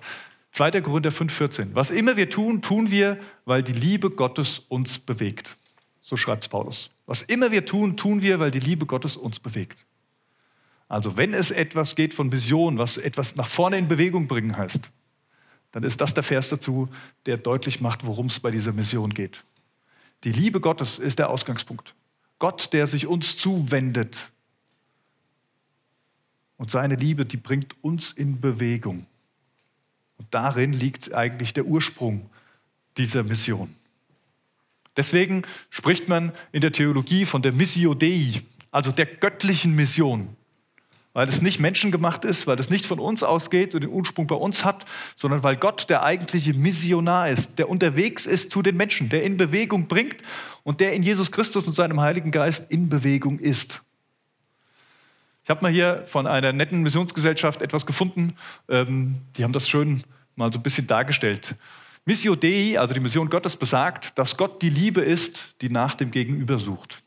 2. 0.52 0.82
Korinther 0.82 1.12
5,14. 1.12 1.70
Was 1.74 1.92
immer 1.92 2.16
wir 2.16 2.30
tun, 2.30 2.62
tun 2.62 2.90
wir, 2.90 3.20
weil 3.44 3.64
die 3.64 3.74
Liebe 3.74 4.10
Gottes 4.10 4.60
uns 4.60 4.98
bewegt. 5.00 5.58
So 6.02 6.16
schreibt 6.16 6.44
es 6.44 6.50
Paulus. 6.50 6.90
Was 7.06 7.22
immer 7.22 7.52
wir 7.52 7.66
tun, 7.66 7.98
tun 7.98 8.22
wir, 8.22 8.40
weil 8.40 8.52
die 8.52 8.60
Liebe 8.60 8.86
Gottes 8.86 9.18
uns 9.18 9.40
bewegt. 9.40 9.86
Also 10.88 11.18
wenn 11.18 11.34
es 11.34 11.52
etwas 11.52 11.96
geht 11.96 12.14
von 12.14 12.32
Vision, 12.32 12.78
was 12.78 12.98
etwas 12.98 13.36
nach 13.36 13.48
vorne 13.48 13.78
in 13.78 13.90
Bewegung 13.90 14.28
bringen 14.28 14.56
heißt, 14.56 14.90
dann 15.72 15.84
ist 15.84 16.02
das 16.02 16.14
der 16.14 16.24
Vers 16.24 16.50
dazu, 16.50 16.90
der 17.26 17.38
deutlich 17.38 17.82
macht, 17.82 18.06
worum 18.06 18.28
es 18.28 18.40
bei 18.40 18.52
dieser 18.52 18.74
Mission 18.74 19.14
geht. 19.14 19.44
Die 20.24 20.32
Liebe 20.32 20.60
Gottes 20.60 21.00
ist 21.00 21.20
der 21.20 21.30
Ausgangspunkt. 21.30 21.94
Gott, 22.40 22.74
der 22.74 22.88
sich 22.88 23.08
uns 23.08 23.38
zuwendet. 23.38 24.32
Und 26.58 26.72
seine 26.72 26.96
Liebe, 26.96 27.26
die 27.26 27.38
bringt 27.38 27.76
uns 27.84 28.12
in 28.12 28.40
Bewegung. 28.40 29.06
Und 30.18 30.28
darin 30.32 30.74
liegt 30.74 31.14
eigentlich 31.14 31.54
der 31.54 31.66
Ursprung 31.66 32.30
dieser 32.98 33.24
Mission. 33.24 33.76
Deswegen 34.96 35.44
spricht 35.70 36.08
man 36.08 36.32
in 36.52 36.62
der 36.62 36.72
Theologie 36.72 37.26
von 37.26 37.44
der 37.44 37.52
Missio 37.52 37.94
Dei, 37.94 38.42
also 38.72 38.92
der 38.92 39.06
göttlichen 39.06 39.76
Mission 39.76 40.36
weil 41.18 41.28
es 41.28 41.42
nicht 41.42 41.60
menschengemacht 41.60 42.26
ist, 42.26 42.46
weil 42.46 42.60
es 42.60 42.70
nicht 42.70 42.86
von 42.86 43.00
uns 43.00 43.24
ausgeht 43.24 43.74
und 43.74 43.84
den 43.84 43.90
Ursprung 43.90 44.28
bei 44.28 44.36
uns 44.36 44.64
hat, 44.64 44.86
sondern 45.16 45.42
weil 45.42 45.56
Gott 45.56 45.90
der 45.90 46.04
eigentliche 46.04 46.54
Missionar 46.54 47.28
ist, 47.28 47.58
der 47.58 47.70
unterwegs 47.70 48.28
ist 48.28 48.52
zu 48.52 48.62
den 48.62 48.78
Menschen, 48.78 49.10
der 49.10 49.24
in 49.24 49.36
Bewegung 49.36 49.88
bringt 49.88 50.18
und 50.62 50.80
der 50.80 50.94
in 50.94 51.02
Jesus 51.02 51.32
Christus 51.32 51.66
und 51.66 51.74
seinem 51.74 52.02
Heiligen 52.02 52.30
Geist 52.30 52.72
in 52.72 52.88
Bewegung 52.88 53.40
ist. 53.40 53.82
Ich 55.44 55.50
habe 55.50 55.64
mal 55.64 55.72
hier 55.72 56.04
von 56.06 56.28
einer 56.28 56.54
netten 56.54 56.84
Missionsgesellschaft 56.84 57.64
etwas 57.64 57.88
gefunden. 57.88 58.36
Ähm, 58.70 59.16
die 59.38 59.44
haben 59.44 59.54
das 59.54 59.68
schön 59.68 60.04
mal 60.36 60.54
so 60.54 60.60
ein 60.60 60.62
bisschen 60.64 60.86
dargestellt. 60.86 61.56
Missio 62.06 62.36
Dei, 62.36 62.80
also 62.80 62.94
die 62.94 63.00
Mission 63.00 63.28
Gottes, 63.28 63.56
besagt, 63.56 64.20
dass 64.20 64.38
Gott 64.38 64.62
die 64.62 64.70
Liebe 64.70 65.02
ist, 65.02 65.56
die 65.62 65.70
nach 65.70 65.96
dem 65.96 66.12
Gegenüber 66.12 66.60
sucht. 66.60 67.02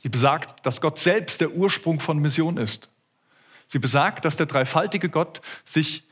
Sie 0.00 0.08
besagt, 0.08 0.66
dass 0.66 0.80
Gott 0.80 0.98
selbst 0.98 1.40
der 1.40 1.52
Ursprung 1.52 2.00
von 2.00 2.18
Mission 2.18 2.56
ist. 2.56 2.91
Sie 3.66 3.78
besagt, 3.78 4.24
dass 4.24 4.36
der 4.36 4.46
dreifaltige 4.46 5.08
Gott 5.08 5.40
sich 5.64 6.04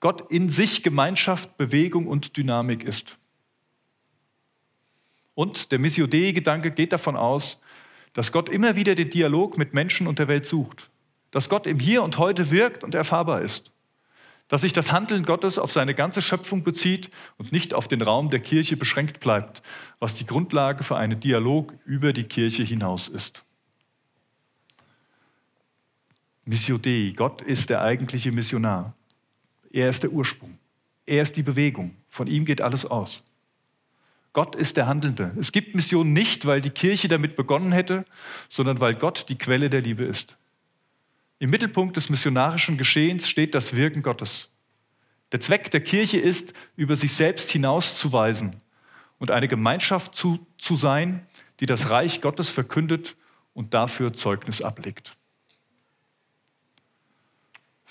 Gott 0.00 0.30
in 0.30 0.50
sich 0.50 0.82
Gemeinschaft, 0.82 1.56
Bewegung 1.56 2.06
und 2.06 2.36
Dynamik 2.36 2.84
ist. 2.84 3.16
Und 5.34 5.72
der 5.72 5.78
Missio 5.78 6.06
Dei-Gedanke 6.06 6.70
geht 6.70 6.92
davon 6.92 7.16
aus, 7.16 7.60
dass 8.12 8.30
Gott 8.30 8.48
immer 8.48 8.76
wieder 8.76 8.94
den 8.94 9.10
Dialog 9.10 9.58
mit 9.58 9.74
Menschen 9.74 10.06
und 10.06 10.18
der 10.18 10.28
Welt 10.28 10.44
sucht, 10.44 10.90
dass 11.30 11.48
Gott 11.48 11.66
im 11.66 11.80
Hier 11.80 12.02
und 12.02 12.18
Heute 12.18 12.50
wirkt 12.50 12.84
und 12.84 12.94
erfahrbar 12.94 13.40
ist, 13.40 13.72
dass 14.48 14.60
sich 14.60 14.72
das 14.72 14.92
Handeln 14.92 15.24
Gottes 15.24 15.58
auf 15.58 15.72
seine 15.72 15.94
ganze 15.94 16.22
Schöpfung 16.22 16.62
bezieht 16.62 17.10
und 17.38 17.50
nicht 17.50 17.74
auf 17.74 17.88
den 17.88 18.02
Raum 18.02 18.30
der 18.30 18.40
Kirche 18.40 18.76
beschränkt 18.76 19.20
bleibt, 19.20 19.62
was 19.98 20.14
die 20.14 20.26
Grundlage 20.26 20.84
für 20.84 20.96
einen 20.96 21.18
Dialog 21.18 21.74
über 21.86 22.12
die 22.12 22.24
Kirche 22.24 22.62
hinaus 22.62 23.08
ist. 23.08 23.42
Missio 26.46 26.76
Dei, 26.78 27.12
Gott 27.16 27.40
ist 27.40 27.70
der 27.70 27.80
eigentliche 27.82 28.30
Missionar. 28.30 28.94
Er 29.72 29.88
ist 29.88 30.02
der 30.02 30.12
Ursprung. 30.12 30.58
Er 31.06 31.22
ist 31.22 31.36
die 31.36 31.42
Bewegung. 31.42 31.96
Von 32.08 32.26
ihm 32.26 32.44
geht 32.44 32.60
alles 32.60 32.84
aus. 32.84 33.24
Gott 34.34 34.54
ist 34.56 34.76
der 34.76 34.86
Handelnde. 34.86 35.32
Es 35.38 35.52
gibt 35.52 35.74
Mission 35.74 36.12
nicht, 36.12 36.44
weil 36.44 36.60
die 36.60 36.70
Kirche 36.70 37.08
damit 37.08 37.36
begonnen 37.36 37.72
hätte, 37.72 38.04
sondern 38.48 38.80
weil 38.80 38.94
Gott 38.94 39.26
die 39.28 39.38
Quelle 39.38 39.70
der 39.70 39.80
Liebe 39.80 40.04
ist. 40.04 40.36
Im 41.38 41.50
Mittelpunkt 41.50 41.96
des 41.96 42.10
missionarischen 42.10 42.76
Geschehens 42.76 43.28
steht 43.28 43.54
das 43.54 43.76
Wirken 43.76 44.02
Gottes. 44.02 44.50
Der 45.32 45.40
Zweck 45.40 45.70
der 45.70 45.80
Kirche 45.80 46.18
ist, 46.18 46.52
über 46.76 46.96
sich 46.96 47.12
selbst 47.12 47.50
hinauszuweisen 47.50 48.56
und 49.18 49.30
eine 49.30 49.48
Gemeinschaft 49.48 50.14
zu, 50.14 50.46
zu 50.58 50.76
sein, 50.76 51.26
die 51.60 51.66
das 51.66 51.90
Reich 51.90 52.20
Gottes 52.20 52.48
verkündet 52.48 53.16
und 53.52 53.72
dafür 53.72 54.12
Zeugnis 54.12 54.62
ablegt. 54.62 55.16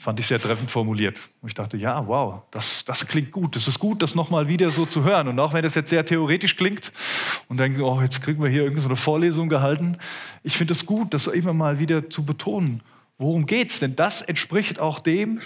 Fand 0.03 0.19
ich 0.19 0.27
sehr 0.27 0.38
treffend 0.38 0.69
formuliert. 0.69 1.17
Und 1.41 1.48
ich 1.48 1.53
dachte, 1.53 1.77
ja, 1.77 2.05
wow, 2.05 2.41
das, 2.51 2.83
das 2.83 3.07
klingt 3.07 3.31
gut. 3.31 3.55
Es 3.55 3.69
ist 3.69 3.79
gut, 3.79 4.01
das 4.01 4.15
nochmal 4.15 4.50
wieder 4.50 4.69
so 4.69 4.86
zu 4.86 5.05
hören. 5.05 5.29
Und 5.29 5.39
auch 5.39 5.53
wenn 5.53 5.63
das 5.63 5.75
jetzt 5.75 5.91
sehr 5.91 6.03
theoretisch 6.03 6.57
klingt 6.57 6.91
und 7.48 7.55
denken, 7.55 7.79
oh, 7.79 8.01
jetzt 8.01 8.22
kriegen 8.22 8.43
wir 8.43 8.50
hier 8.50 8.63
irgendeine 8.63 8.98
Vorlesung 8.98 9.48
gehalten. 9.48 9.98
Ich 10.43 10.57
finde 10.57 10.74
es 10.74 10.86
gut, 10.86 11.13
das 11.13 11.27
immer 11.27 11.53
mal 11.53 11.79
wieder 11.79 12.10
zu 12.10 12.25
betonen. 12.25 12.81
Worum 13.17 13.45
geht 13.45 13.72
es? 13.72 13.79
Denn 13.79 13.95
das 13.95 14.22
entspricht 14.22 14.77
auch 14.77 15.00
dem, 15.00 15.39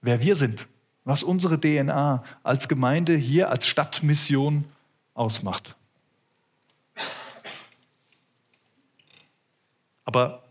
wer 0.00 0.22
wir 0.22 0.36
sind, 0.36 0.68
was 1.02 1.24
unsere 1.24 1.58
DNA 1.58 2.22
als 2.44 2.68
Gemeinde 2.68 3.16
hier 3.16 3.50
als 3.50 3.66
Stadtmission 3.66 4.64
ausmacht. 5.14 5.74
Aber 10.04 10.41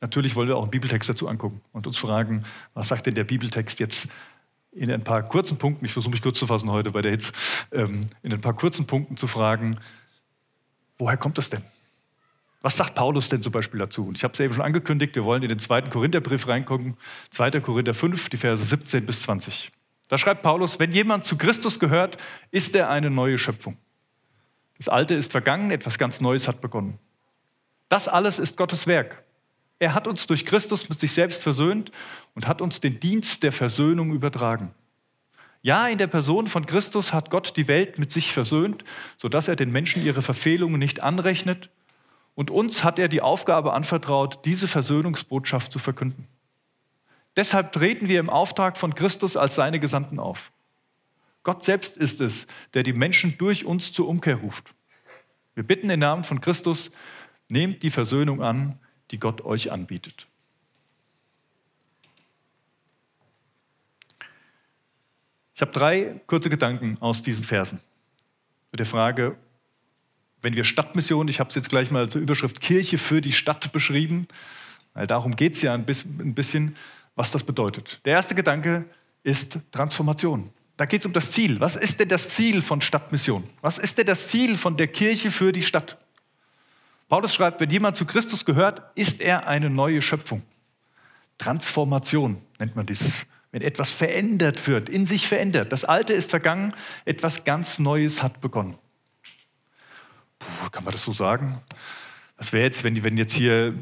Natürlich 0.00 0.36
wollen 0.36 0.48
wir 0.48 0.56
auch 0.56 0.62
einen 0.62 0.70
Bibeltext 0.70 1.08
dazu 1.08 1.28
angucken 1.28 1.62
und 1.72 1.86
uns 1.86 1.98
fragen, 1.98 2.44
was 2.74 2.88
sagt 2.88 3.06
denn 3.06 3.14
der 3.14 3.24
Bibeltext 3.24 3.80
jetzt 3.80 4.08
in 4.72 4.90
ein 4.90 5.02
paar 5.02 5.22
kurzen 5.22 5.56
Punkten, 5.56 5.86
ich 5.86 5.92
versuche 5.92 6.12
mich 6.12 6.20
kurz 6.20 6.38
zu 6.38 6.46
fassen 6.46 6.70
heute 6.70 6.90
bei 6.90 7.00
der 7.00 7.12
Hitze, 7.12 7.32
ähm, 7.72 8.02
in 8.22 8.32
ein 8.32 8.40
paar 8.40 8.54
kurzen 8.54 8.86
Punkten 8.86 9.16
zu 9.16 9.26
fragen, 9.26 9.78
woher 10.98 11.16
kommt 11.16 11.38
das 11.38 11.48
denn? 11.48 11.62
Was 12.60 12.76
sagt 12.76 12.94
Paulus 12.94 13.28
denn 13.28 13.40
zum 13.40 13.52
Beispiel 13.52 13.80
dazu? 13.80 14.08
Und 14.08 14.16
ich 14.16 14.24
habe 14.24 14.34
es 14.34 14.40
eben 14.40 14.52
schon 14.52 14.64
angekündigt, 14.64 15.14
wir 15.14 15.24
wollen 15.24 15.42
in 15.42 15.48
den 15.48 15.58
zweiten 15.58 15.88
Korintherbrief 15.88 16.46
reingucken, 16.46 16.96
2. 17.30 17.60
Korinther 17.60 17.94
5, 17.94 18.28
die 18.28 18.36
Verse 18.36 18.64
17 18.64 19.06
bis 19.06 19.22
20. 19.22 19.70
Da 20.08 20.18
schreibt 20.18 20.42
Paulus, 20.42 20.78
wenn 20.78 20.92
jemand 20.92 21.24
zu 21.24 21.38
Christus 21.38 21.80
gehört, 21.80 22.16
ist 22.50 22.74
er 22.74 22.90
eine 22.90 23.10
neue 23.10 23.38
Schöpfung. 23.38 23.76
Das 24.78 24.88
Alte 24.88 25.14
ist 25.14 25.32
vergangen, 25.32 25.70
etwas 25.70 25.96
ganz 25.96 26.20
Neues 26.20 26.48
hat 26.48 26.60
begonnen. 26.60 26.98
Das 27.88 28.08
alles 28.08 28.38
ist 28.38 28.56
Gottes 28.56 28.86
Werk. 28.86 29.22
Er 29.78 29.94
hat 29.94 30.06
uns 30.06 30.26
durch 30.26 30.46
Christus 30.46 30.88
mit 30.88 30.98
sich 30.98 31.12
selbst 31.12 31.42
versöhnt 31.42 31.90
und 32.34 32.46
hat 32.46 32.62
uns 32.62 32.80
den 32.80 32.98
Dienst 32.98 33.42
der 33.42 33.52
Versöhnung 33.52 34.10
übertragen. 34.10 34.74
Ja, 35.62 35.88
in 35.88 35.98
der 35.98 36.06
Person 36.06 36.46
von 36.46 36.64
Christus 36.64 37.12
hat 37.12 37.30
Gott 37.30 37.56
die 37.56 37.68
Welt 37.68 37.98
mit 37.98 38.10
sich 38.10 38.32
versöhnt, 38.32 38.84
sodass 39.16 39.48
er 39.48 39.56
den 39.56 39.72
Menschen 39.72 40.04
ihre 40.04 40.22
Verfehlungen 40.22 40.78
nicht 40.78 41.02
anrechnet. 41.02 41.70
Und 42.34 42.50
uns 42.50 42.84
hat 42.84 42.98
er 42.98 43.08
die 43.08 43.20
Aufgabe 43.20 43.72
anvertraut, 43.72 44.44
diese 44.44 44.68
Versöhnungsbotschaft 44.68 45.72
zu 45.72 45.78
verkünden. 45.78 46.28
Deshalb 47.34 47.72
treten 47.72 48.08
wir 48.08 48.20
im 48.20 48.30
Auftrag 48.30 48.78
von 48.78 48.94
Christus 48.94 49.36
als 49.36 49.56
seine 49.56 49.80
Gesandten 49.80 50.18
auf. 50.18 50.52
Gott 51.42 51.62
selbst 51.62 51.96
ist 51.96 52.20
es, 52.20 52.46
der 52.74 52.82
die 52.82 52.92
Menschen 52.92 53.36
durch 53.38 53.64
uns 53.64 53.92
zur 53.92 54.08
Umkehr 54.08 54.36
ruft. 54.36 54.74
Wir 55.54 55.64
bitten 55.64 55.90
im 55.90 56.00
Namen 56.00 56.24
von 56.24 56.40
Christus, 56.40 56.90
nehmt 57.48 57.82
die 57.82 57.90
Versöhnung 57.90 58.42
an, 58.42 58.78
die 59.10 59.18
Gott 59.18 59.44
euch 59.44 59.72
anbietet. 59.72 60.26
Ich 65.54 65.62
habe 65.62 65.72
drei 65.72 66.20
kurze 66.26 66.50
Gedanken 66.50 66.98
aus 67.00 67.22
diesen 67.22 67.42
Versen. 67.42 67.80
Mit 68.72 68.80
der 68.80 68.86
Frage, 68.86 69.36
wenn 70.42 70.54
wir 70.54 70.64
Stadtmission, 70.64 71.28
ich 71.28 71.40
habe 71.40 71.48
es 71.48 71.54
jetzt 71.54 71.70
gleich 71.70 71.90
mal 71.90 72.10
zur 72.10 72.20
Überschrift 72.20 72.60
Kirche 72.60 72.98
für 72.98 73.20
die 73.22 73.32
Stadt 73.32 73.72
beschrieben, 73.72 74.28
weil 74.92 75.06
darum 75.06 75.34
geht 75.34 75.54
es 75.54 75.62
ja 75.62 75.72
ein 75.72 75.84
bisschen, 75.86 76.76
was 77.14 77.30
das 77.30 77.42
bedeutet. 77.42 78.00
Der 78.04 78.12
erste 78.12 78.34
Gedanke 78.34 78.84
ist 79.22 79.58
Transformation. 79.70 80.50
Da 80.76 80.84
geht 80.84 81.00
es 81.00 81.06
um 81.06 81.14
das 81.14 81.30
Ziel. 81.30 81.58
Was 81.58 81.76
ist 81.76 82.00
denn 82.00 82.08
das 82.08 82.28
Ziel 82.28 82.60
von 82.60 82.82
Stadtmission? 82.82 83.42
Was 83.62 83.78
ist 83.78 83.96
denn 83.96 84.06
das 84.06 84.28
Ziel 84.28 84.58
von 84.58 84.76
der 84.76 84.88
Kirche 84.88 85.30
für 85.30 85.52
die 85.52 85.62
Stadt? 85.62 85.96
Paulus 87.08 87.34
schreibt, 87.34 87.60
wenn 87.60 87.70
jemand 87.70 87.96
zu 87.96 88.04
Christus 88.04 88.44
gehört, 88.44 88.82
ist 88.96 89.20
er 89.20 89.46
eine 89.46 89.70
neue 89.70 90.02
Schöpfung. 90.02 90.42
Transformation 91.38 92.42
nennt 92.58 92.74
man 92.74 92.86
dieses. 92.86 93.26
Wenn 93.52 93.62
etwas 93.62 93.90
verändert 93.92 94.66
wird, 94.66 94.88
in 94.88 95.06
sich 95.06 95.28
verändert. 95.28 95.72
Das 95.72 95.84
Alte 95.84 96.12
ist 96.12 96.30
vergangen, 96.30 96.74
etwas 97.04 97.44
ganz 97.44 97.78
Neues 97.78 98.22
hat 98.22 98.40
begonnen. 98.40 98.76
Puh, 100.38 100.70
kann 100.70 100.84
man 100.84 100.92
das 100.92 101.02
so 101.02 101.12
sagen? 101.12 101.62
Was 102.36 102.52
wäre 102.52 102.64
jetzt, 102.64 102.84
wenn, 102.84 103.02
wenn 103.02 103.16
jetzt 103.16 103.32
hier 103.32 103.74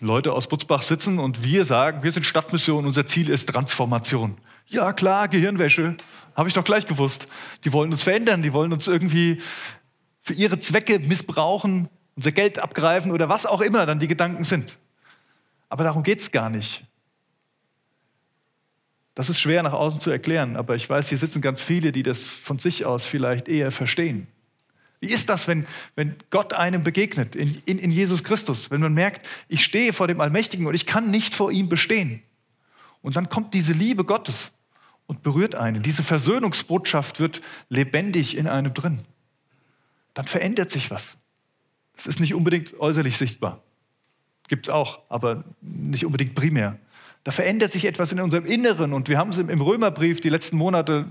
Leute 0.00 0.32
aus 0.32 0.46
Butzbach 0.48 0.82
sitzen 0.82 1.18
und 1.18 1.42
wir 1.42 1.64
sagen, 1.64 2.02
wir 2.02 2.12
sind 2.12 2.24
Stadtmission, 2.24 2.86
unser 2.86 3.06
Ziel 3.06 3.30
ist 3.30 3.48
Transformation. 3.48 4.36
Ja 4.66 4.92
klar, 4.92 5.28
Gehirnwäsche, 5.28 5.96
habe 6.34 6.48
ich 6.48 6.54
doch 6.54 6.64
gleich 6.64 6.86
gewusst. 6.86 7.28
Die 7.64 7.72
wollen 7.72 7.92
uns 7.92 8.02
verändern, 8.02 8.42
die 8.42 8.52
wollen 8.52 8.72
uns 8.72 8.88
irgendwie 8.88 9.40
für 10.20 10.34
ihre 10.34 10.58
Zwecke 10.58 10.98
missbrauchen, 10.98 11.88
unser 12.16 12.32
Geld 12.32 12.58
abgreifen 12.58 13.12
oder 13.12 13.28
was 13.28 13.46
auch 13.46 13.60
immer 13.60 13.86
dann 13.86 13.98
die 13.98 14.08
Gedanken 14.08 14.42
sind. 14.42 14.78
Aber 15.68 15.84
darum 15.84 16.02
geht 16.02 16.20
es 16.20 16.32
gar 16.32 16.50
nicht. 16.50 16.84
Das 19.14 19.30
ist 19.30 19.40
schwer 19.40 19.62
nach 19.62 19.72
außen 19.72 20.00
zu 20.00 20.10
erklären, 20.10 20.56
aber 20.56 20.74
ich 20.74 20.88
weiß, 20.88 21.08
hier 21.08 21.18
sitzen 21.18 21.40
ganz 21.40 21.62
viele, 21.62 21.92
die 21.92 22.02
das 22.02 22.24
von 22.24 22.58
sich 22.58 22.84
aus 22.84 23.06
vielleicht 23.06 23.48
eher 23.48 23.70
verstehen. 23.70 24.26
Wie 25.00 25.12
ist 25.12 25.28
das, 25.28 25.46
wenn, 25.46 25.66
wenn 25.94 26.16
Gott 26.30 26.52
einem 26.52 26.82
begegnet, 26.82 27.36
in, 27.36 27.54
in, 27.64 27.78
in 27.78 27.90
Jesus 27.90 28.24
Christus, 28.24 28.70
wenn 28.70 28.80
man 28.80 28.94
merkt, 28.94 29.26
ich 29.48 29.64
stehe 29.64 29.92
vor 29.92 30.06
dem 30.06 30.20
Allmächtigen 30.20 30.66
und 30.66 30.74
ich 30.74 30.86
kann 30.86 31.10
nicht 31.10 31.34
vor 31.34 31.50
ihm 31.50 31.68
bestehen? 31.68 32.22
Und 33.02 33.16
dann 33.16 33.28
kommt 33.28 33.54
diese 33.54 33.72
Liebe 33.72 34.04
Gottes 34.04 34.52
und 35.06 35.22
berührt 35.22 35.54
einen. 35.54 35.82
Diese 35.82 36.02
Versöhnungsbotschaft 36.02 37.20
wird 37.20 37.40
lebendig 37.68 38.36
in 38.36 38.48
einem 38.48 38.74
drin. 38.74 39.04
Dann 40.14 40.26
verändert 40.26 40.70
sich 40.70 40.90
was. 40.90 41.16
Es 41.96 42.06
ist 42.06 42.20
nicht 42.20 42.34
unbedingt 42.34 42.78
äußerlich 42.78 43.16
sichtbar. 43.16 43.62
Gibt 44.48 44.68
es 44.68 44.72
auch, 44.72 45.00
aber 45.08 45.44
nicht 45.60 46.04
unbedingt 46.04 46.34
primär. 46.34 46.78
Da 47.24 47.32
verändert 47.32 47.72
sich 47.72 47.86
etwas 47.86 48.12
in 48.12 48.20
unserem 48.20 48.44
Inneren 48.44 48.92
und 48.92 49.08
wir 49.08 49.18
haben 49.18 49.30
es 49.30 49.38
im 49.38 49.60
Römerbrief 49.60 50.20
die 50.20 50.28
letzten 50.28 50.56
Monate 50.56 51.06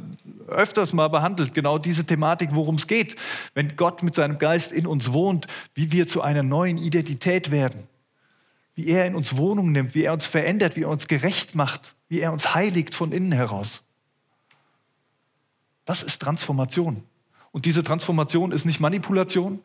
öfters 0.48 0.94
mal 0.94 1.10
behandelt, 1.10 1.54
genau 1.54 1.78
diese 1.78 2.06
Thematik, 2.06 2.52
worum 2.54 2.76
es 2.76 2.88
geht. 2.88 3.18
Wenn 3.54 3.76
Gott 3.76 4.02
mit 4.02 4.16
seinem 4.16 4.38
Geist 4.38 4.72
in 4.72 4.88
uns 4.88 5.12
wohnt, 5.12 5.48
wie 5.74 5.92
wir 5.92 6.08
zu 6.08 6.22
einer 6.22 6.44
neuen 6.44 6.78
Identität 6.78 7.52
werden, 7.52 7.84
wie 8.76 8.88
er 8.88 9.06
in 9.06 9.16
uns 9.16 9.36
Wohnung 9.36 9.74
nimmt, 9.74 9.94
wie 9.94 10.04
er 10.04 10.14
uns 10.14 10.26
verändert, 10.26 10.78
wie 10.78 10.84
er 10.84 10.90
uns 10.90 11.08
gerecht 11.08 11.56
macht, 11.56 11.96
wie 12.08 12.22
er 12.22 12.32
uns 12.32 12.56
heiligt 12.56 12.96
von 12.96 13.12
innen 13.12 13.34
heraus. 13.34 13.84
Das 15.84 16.02
ist 16.02 16.22
Transformation. 16.22 17.04
Und 17.52 17.66
diese 17.66 17.84
Transformation 17.84 18.54
ist 18.54 18.66
nicht 18.66 18.80
Manipulation, 18.80 19.60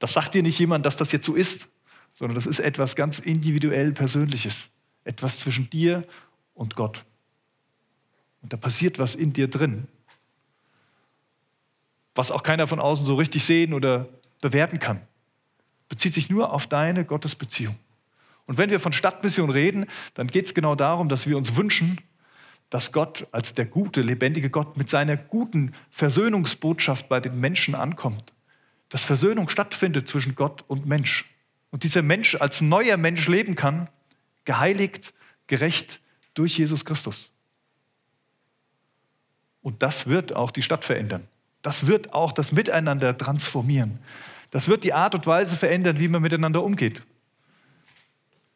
das 0.00 0.14
sagt 0.14 0.34
dir 0.34 0.42
nicht 0.42 0.58
jemand, 0.58 0.84
dass 0.86 0.96
das 0.96 1.12
jetzt 1.12 1.26
so 1.26 1.34
ist, 1.34 1.68
sondern 2.14 2.34
das 2.34 2.46
ist 2.46 2.58
etwas 2.58 2.96
ganz 2.96 3.20
individuell 3.20 3.92
Persönliches. 3.92 4.70
Etwas 5.04 5.38
zwischen 5.38 5.70
dir 5.70 6.04
und 6.54 6.74
Gott. 6.74 7.04
Und 8.42 8.52
da 8.52 8.56
passiert 8.56 8.98
was 8.98 9.14
in 9.14 9.32
dir 9.32 9.48
drin, 9.48 9.86
was 12.14 12.30
auch 12.30 12.42
keiner 12.42 12.66
von 12.66 12.80
außen 12.80 13.06
so 13.06 13.14
richtig 13.14 13.44
sehen 13.44 13.72
oder 13.74 14.08
bewerten 14.40 14.78
kann. 14.78 15.00
bezieht 15.88 16.14
sich 16.14 16.30
nur 16.30 16.52
auf 16.52 16.66
deine 16.66 17.04
Gottesbeziehung. 17.04 17.76
Und 18.46 18.58
wenn 18.58 18.70
wir 18.70 18.80
von 18.80 18.92
Stadtmission 18.92 19.50
reden, 19.50 19.86
dann 20.14 20.28
geht 20.28 20.46
es 20.46 20.54
genau 20.54 20.74
darum, 20.76 21.08
dass 21.08 21.26
wir 21.26 21.36
uns 21.36 21.56
wünschen, 21.56 22.00
dass 22.70 22.92
Gott 22.92 23.26
als 23.32 23.54
der 23.54 23.66
gute, 23.66 24.00
lebendige 24.00 24.50
Gott 24.50 24.76
mit 24.76 24.88
seiner 24.88 25.16
guten 25.16 25.72
Versöhnungsbotschaft 25.90 27.08
bei 27.08 27.20
den 27.20 27.38
Menschen 27.38 27.74
ankommt. 27.74 28.32
Dass 28.90 29.04
Versöhnung 29.04 29.48
stattfindet 29.48 30.06
zwischen 30.06 30.34
Gott 30.34 30.62
und 30.68 30.86
Mensch. 30.86 31.24
Und 31.70 31.84
dieser 31.84 32.02
Mensch 32.02 32.34
als 32.34 32.60
neuer 32.60 32.96
Mensch 32.96 33.26
leben 33.26 33.54
kann, 33.54 33.88
geheiligt, 34.44 35.14
gerecht 35.46 36.00
durch 36.34 36.58
Jesus 36.58 36.84
Christus. 36.84 37.30
Und 39.62 39.82
das 39.82 40.06
wird 40.06 40.34
auch 40.34 40.50
die 40.50 40.62
Stadt 40.62 40.84
verändern. 40.84 41.26
Das 41.62 41.86
wird 41.86 42.12
auch 42.14 42.32
das 42.32 42.52
Miteinander 42.52 43.16
transformieren. 43.16 43.98
Das 44.50 44.68
wird 44.68 44.84
die 44.84 44.92
Art 44.92 45.14
und 45.14 45.26
Weise 45.26 45.56
verändern, 45.56 45.98
wie 45.98 46.08
man 46.08 46.22
miteinander 46.22 46.62
umgeht. 46.62 47.02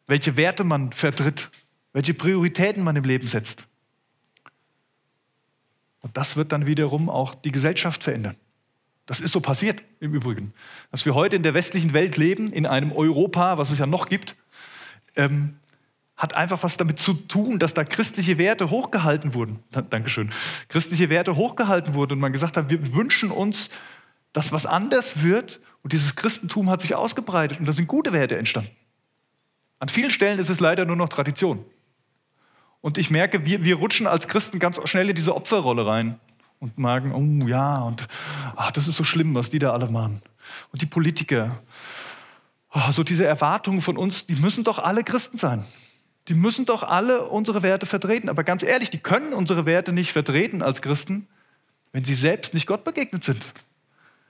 Welche 0.07 0.35
Werte 0.37 0.63
man 0.63 0.91
vertritt, 0.91 1.51
welche 1.93 2.13
Prioritäten 2.13 2.83
man 2.83 2.95
im 2.95 3.03
Leben 3.03 3.27
setzt. 3.27 3.65
Und 6.01 6.17
das 6.17 6.35
wird 6.35 6.51
dann 6.51 6.67
wiederum 6.67 7.09
auch 7.09 7.33
die 7.33 7.51
Gesellschaft 7.51 8.03
verändern. 8.03 8.35
Das 9.05 9.19
ist 9.19 9.31
so 9.31 9.39
passiert 9.39 9.83
im 9.99 10.13
Übrigen. 10.13 10.53
Dass 10.91 11.05
wir 11.05 11.13
heute 11.13 11.35
in 11.35 11.43
der 11.43 11.53
westlichen 11.53 11.93
Welt 11.93 12.17
leben, 12.17 12.47
in 12.47 12.65
einem 12.65 12.91
Europa, 12.91 13.57
was 13.57 13.71
es 13.71 13.79
ja 13.79 13.85
noch 13.85 14.07
gibt, 14.07 14.35
ähm, 15.15 15.57
hat 16.17 16.33
einfach 16.33 16.63
was 16.63 16.77
damit 16.77 16.97
zu 16.97 17.13
tun, 17.13 17.59
dass 17.59 17.73
da 17.73 17.83
christliche 17.83 18.37
Werte 18.37 18.69
hochgehalten 18.69 19.33
wurden. 19.33 19.59
Dankeschön. 19.89 20.29
Christliche 20.69 21.09
Werte 21.09 21.35
hochgehalten 21.35 21.93
wurden 21.93 22.13
und 22.13 22.19
man 22.19 22.31
gesagt 22.31 22.55
hat, 22.57 22.69
wir 22.69 22.93
wünschen 22.93 23.31
uns, 23.31 23.69
dass 24.31 24.51
was 24.51 24.65
anders 24.65 25.23
wird 25.23 25.59
und 25.83 25.93
dieses 25.93 26.15
Christentum 26.15 26.69
hat 26.69 26.81
sich 26.81 26.95
ausgebreitet 26.95 27.59
und 27.59 27.65
da 27.65 27.73
sind 27.73 27.87
gute 27.87 28.13
Werte 28.13 28.37
entstanden. 28.37 28.71
An 29.79 29.89
vielen 29.89 30.09
Stellen 30.09 30.39
ist 30.39 30.49
es 30.49 30.61
leider 30.61 30.85
nur 30.85 30.95
noch 30.95 31.09
Tradition. 31.09 31.65
Und 32.79 32.97
ich 32.97 33.11
merke, 33.11 33.45
wir, 33.45 33.63
wir 33.63 33.75
rutschen 33.75 34.07
als 34.07 34.27
Christen 34.27 34.59
ganz 34.59 34.79
schnell 34.87 35.09
in 35.09 35.15
diese 35.15 35.35
Opferrolle 35.35 35.85
rein 35.85 36.19
und 36.59 36.77
merken, 36.77 37.11
oh 37.11 37.47
ja, 37.47 37.75
und 37.81 38.07
ach, 38.55 38.71
das 38.71 38.87
ist 38.87 38.95
so 38.95 39.03
schlimm, 39.03 39.35
was 39.35 39.49
die 39.49 39.59
da 39.59 39.71
alle 39.71 39.87
machen. 39.87 40.21
Und 40.71 40.81
die 40.81 40.85
Politiker, 40.85 41.55
oh, 42.73 42.91
so 42.91 43.03
diese 43.03 43.25
Erwartungen 43.25 43.81
von 43.81 43.97
uns, 43.97 44.25
die 44.25 44.35
müssen 44.35 44.63
doch 44.63 44.79
alle 44.79 45.03
Christen 45.03 45.37
sein. 45.37 45.65
Die 46.27 46.33
müssen 46.33 46.65
doch 46.65 46.83
alle 46.83 47.27
unsere 47.29 47.61
Werte 47.61 47.85
vertreten. 47.85 48.29
Aber 48.29 48.43
ganz 48.43 48.63
ehrlich, 48.63 48.89
die 48.89 48.97
können 48.97 49.33
unsere 49.33 49.65
Werte 49.65 49.93
nicht 49.93 50.11
vertreten 50.11 50.61
als 50.61 50.81
Christen, 50.81 51.27
wenn 51.91 52.03
sie 52.03 52.15
selbst 52.15 52.53
nicht 52.53 52.67
Gott 52.67 52.83
begegnet 52.83 53.23
sind. 53.23 53.45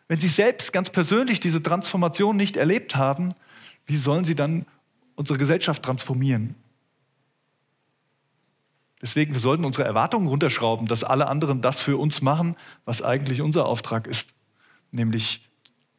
Wenn 0.07 0.19
sie 0.19 0.27
selbst 0.27 0.73
ganz 0.73 0.89
persönlich 0.89 1.39
diese 1.39 1.63
Transformation 1.63 2.35
nicht 2.35 2.57
erlebt 2.57 2.95
haben, 2.95 3.29
wie 3.85 3.97
sollen 3.97 4.23
sie 4.23 4.35
dann 4.35 4.65
unsere 5.15 5.39
Gesellschaft 5.39 5.83
transformieren? 5.83 6.55
Deswegen, 9.05 9.33
wir 9.33 9.39
sollten 9.39 9.65
unsere 9.65 9.87
Erwartungen 9.87 10.27
runterschrauben, 10.27 10.87
dass 10.87 11.03
alle 11.03 11.27
anderen 11.27 11.61
das 11.61 11.79
für 11.79 11.97
uns 11.97 12.23
machen, 12.23 12.55
was 12.85 13.03
eigentlich 13.03 13.39
unser 13.39 13.67
Auftrag 13.67 14.07
ist, 14.07 14.29
nämlich 14.91 15.47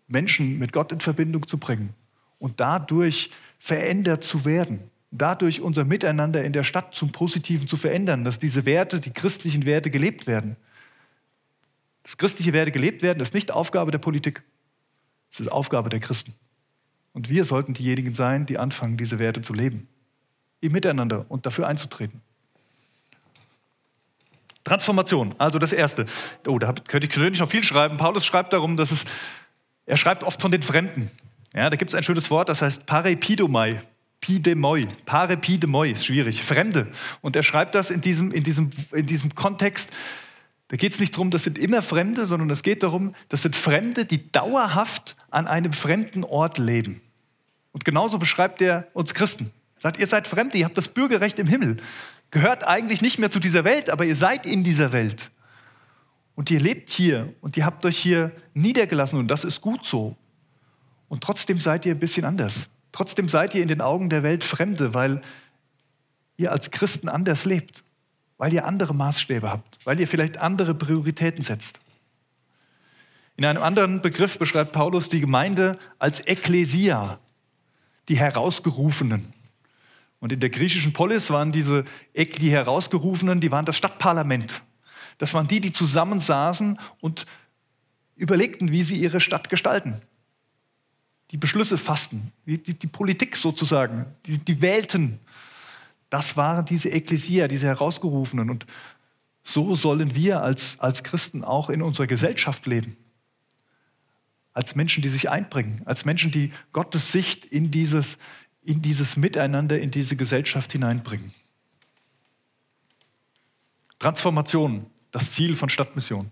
Menschen 0.09 0.59
mit 0.59 0.73
Gott 0.73 0.91
in 0.91 0.99
Verbindung 0.99 1.47
zu 1.47 1.59
bringen 1.59 1.95
und 2.41 2.59
dadurch 2.59 3.31
verändert 3.61 4.25
zu 4.25 4.45
werden 4.45 4.91
dadurch 5.11 5.61
unser 5.61 5.85
Miteinander 5.85 6.45
in 6.45 6.53
der 6.53 6.65
Stadt 6.65 6.95
zum 6.95 7.13
Positiven 7.13 7.67
zu 7.69 7.77
verändern, 7.77 8.25
dass 8.25 8.39
diese 8.39 8.67
Werte, 8.67 9.01
die 9.01 9.13
christlichen 9.13 9.65
Werte 9.65 9.91
gelebt 9.91 10.27
werden. 10.27 10.57
Dass 12.03 12.17
christliche 12.17 12.53
Werte 12.53 12.73
gelebt 12.73 13.03
werden, 13.03 13.21
ist 13.21 13.35
nicht 13.35 13.51
Aufgabe 13.51 13.91
der 13.91 13.99
Politik, 13.99 14.43
es 15.31 15.41
ist 15.41 15.49
Aufgabe 15.49 15.91
der 15.91 16.01
Christen. 16.01 16.35
Und 17.13 17.29
wir 17.29 17.45
sollten 17.45 17.73
diejenigen 17.73 18.15
sein, 18.15 18.47
die 18.47 18.59
anfangen, 18.59 18.97
diese 18.97 19.19
Werte 19.19 19.41
zu 19.41 19.55
leben. 19.55 19.89
Im 20.61 20.73
Miteinander 20.73 21.27
und 21.29 21.47
dafür 21.47 21.67
einzutreten. 21.67 22.21
Transformation, 24.66 25.35
also 25.38 25.61
das 25.61 25.73
Erste. 25.73 26.06
Oh, 26.46 26.59
da 26.59 26.72
könnte 26.72 27.07
ich 27.07 27.12
persönlich 27.12 27.38
noch 27.38 27.48
viel 27.48 27.62
schreiben. 27.62 27.96
Paulus 27.96 28.26
schreibt 28.26 28.52
darum, 28.52 28.76
dass 28.76 28.90
es, 28.90 29.05
er 29.87 29.96
schreibt 29.96 30.24
oft 30.24 30.42
von 30.42 30.50
den 30.50 30.62
Fremden. 30.62 31.11
Ja, 31.55 31.70
da 31.70 31.76
gibt 31.76 31.90
es 31.90 31.94
ein 31.94 32.02
schönes 32.02 32.31
Wort, 32.31 32.48
das 32.48 32.62
heißt 32.62 32.85
Parepidomai. 32.85 33.81
Pidemoi, 34.20 34.87
Parepidemoi, 35.05 35.92
ist 35.92 36.07
schwierig, 36.07 36.42
Fremde. 36.42 36.90
Und 37.20 37.37
er 37.37 37.44
schreibt 37.44 37.76
das 37.76 37.90
in 37.90 38.00
diesem, 38.00 38.33
in 38.33 38.42
diesem, 38.42 38.70
in 38.92 39.07
diesem 39.07 39.35
Kontext. 39.37 39.90
Da 40.68 40.76
geht 40.76 40.92
es 40.92 40.98
nicht 40.98 41.14
darum, 41.14 41.31
das 41.31 41.44
sind 41.44 41.59
immer 41.59 41.81
Fremde, 41.81 42.26
sondern 42.26 42.50
es 42.50 42.64
geht 42.64 42.83
darum, 42.83 43.14
das 43.29 43.42
sind 43.42 43.55
Fremde, 43.55 44.05
die 44.05 44.33
dauerhaft 44.33 45.16
an 45.31 45.46
einem 45.46 45.72
fremden 45.72 46.24
Ort 46.24 46.59
leben. 46.59 47.02
Und 47.70 47.85
genauso 47.85 48.18
beschreibt 48.18 48.61
er 48.62 48.88
uns 48.94 49.14
Christen. 49.14 49.52
Er 49.76 49.83
sagt, 49.83 50.00
ihr 50.00 50.07
seid 50.09 50.26
Fremde, 50.26 50.59
ihr 50.59 50.64
habt 50.64 50.76
das 50.76 50.88
Bürgerrecht 50.88 51.38
im 51.38 51.46
Himmel. 51.46 51.76
Gehört 52.37 52.64
eigentlich 52.64 53.01
nicht 53.01 53.18
mehr 53.18 53.31
zu 53.31 53.40
dieser 53.40 53.64
Welt, 53.64 53.88
aber 53.88 54.05
ihr 54.05 54.14
seid 54.14 54.44
in 54.44 54.62
dieser 54.62 54.92
Welt. 54.92 55.31
Und 56.35 56.51
ihr 56.51 56.61
lebt 56.61 56.90
hier 56.90 57.33
und 57.40 57.57
ihr 57.57 57.64
habt 57.64 57.87
euch 57.87 57.96
hier 57.96 58.31
niedergelassen 58.53 59.18
und 59.18 59.29
das 59.29 59.42
ist 59.42 59.62
gut 59.62 59.87
so. 59.87 60.18
Und 61.09 61.25
trotzdem 61.25 61.61
seid 61.61 61.87
ihr 61.87 61.94
ein 61.94 61.99
bisschen 61.99 62.27
anders. 62.27 62.68
Trotzdem 62.92 63.31
seid 63.31 63.55
ihr 63.55 63.62
in 63.62 63.68
den 63.68 63.81
Augen 63.81 64.11
der 64.11 64.22
Welt 64.22 64.44
Fremde, 64.44 64.92
weil 64.92 65.22
ihr 66.37 66.53
als 66.53 66.70
Christen 66.70 67.09
anders 67.09 67.46
lebt, 67.46 67.83
weil 68.37 68.53
ihr 68.53 68.66
andere 68.66 68.94
Maßstäbe 68.94 69.51
habt, 69.51 69.79
weil 69.87 69.99
ihr 69.99 70.07
vielleicht 70.07 70.37
andere 70.37 70.75
Prioritäten 70.75 71.40
setzt. 71.40 71.79
In 73.38 73.46
einem 73.46 73.62
anderen 73.62 74.03
Begriff 74.03 74.38
beschreibt 74.38 74.72
Paulus 74.72 75.09
die 75.09 75.20
Gemeinde 75.20 75.79
als 75.99 76.20
Ekklesia, 76.20 77.18
die 78.11 78.18
Herausgerufenen. 78.18 79.33
Und 80.27 80.33
in 80.33 80.41
der 80.41 80.51
griechischen 80.51 80.93
Polis 80.93 81.31
waren 81.31 81.53
diese 81.53 81.85
die 82.17 82.51
Herausgerufenen, 82.51 83.41
die 83.41 83.53
waren 83.53 83.65
das 83.65 83.77
Stadtparlament. 83.77 84.62
Das 85.19 85.33
waren 85.35 85.47
die, 85.47 85.61
die 85.61 85.71
zusammensaßen 85.71 86.79
und 87.01 87.27
überlegten, 88.17 88.73
wie 88.73 88.83
sie 88.83 88.99
ihre 88.99 89.21
Stadt 89.21 89.49
gestalten 89.49 90.03
die 91.31 91.37
Beschlüsse 91.37 91.79
fassten, 91.79 92.33
die, 92.47 92.62
die, 92.62 92.75
die 92.75 92.87
Politik 92.87 93.37
sozusagen, 93.37 94.07
die, 94.27 94.39
die 94.39 94.61
wählten. 94.62 95.19
Das 96.09 96.37
waren 96.37 96.65
diese 96.65 96.91
Ekklesia, 96.91 97.49
diese 97.49 97.67
Herausgerufenen. 97.67 98.51
Und 98.51 98.67
so 99.43 99.75
sollen 99.75 100.15
wir 100.15 100.43
als, 100.43 100.79
als 100.81 101.03
Christen 101.03 101.43
auch 101.43 101.69
in 101.69 101.83
unserer 101.83 102.07
Gesellschaft 102.07 102.67
leben. 102.67 102.97
Als 104.53 104.75
Menschen, 104.75 105.03
die 105.03 105.09
sich 105.09 105.29
einbringen, 105.29 105.83
als 105.85 106.05
Menschen, 106.05 106.31
die 106.31 106.53
Gottes 106.73 107.12
Sicht 107.12 107.45
in 107.45 107.71
dieses, 107.71 108.19
in 108.66 108.83
dieses 108.83 109.16
Miteinander, 109.16 109.79
in 109.81 109.90
diese 109.90 110.16
Gesellschaft 110.16 110.72
hineinbringen. 110.72 111.33
Transformation, 113.98 114.87
das 115.12 115.33
Ziel 115.33 115.55
von 115.55 115.68
Stadtmission. 115.68 116.31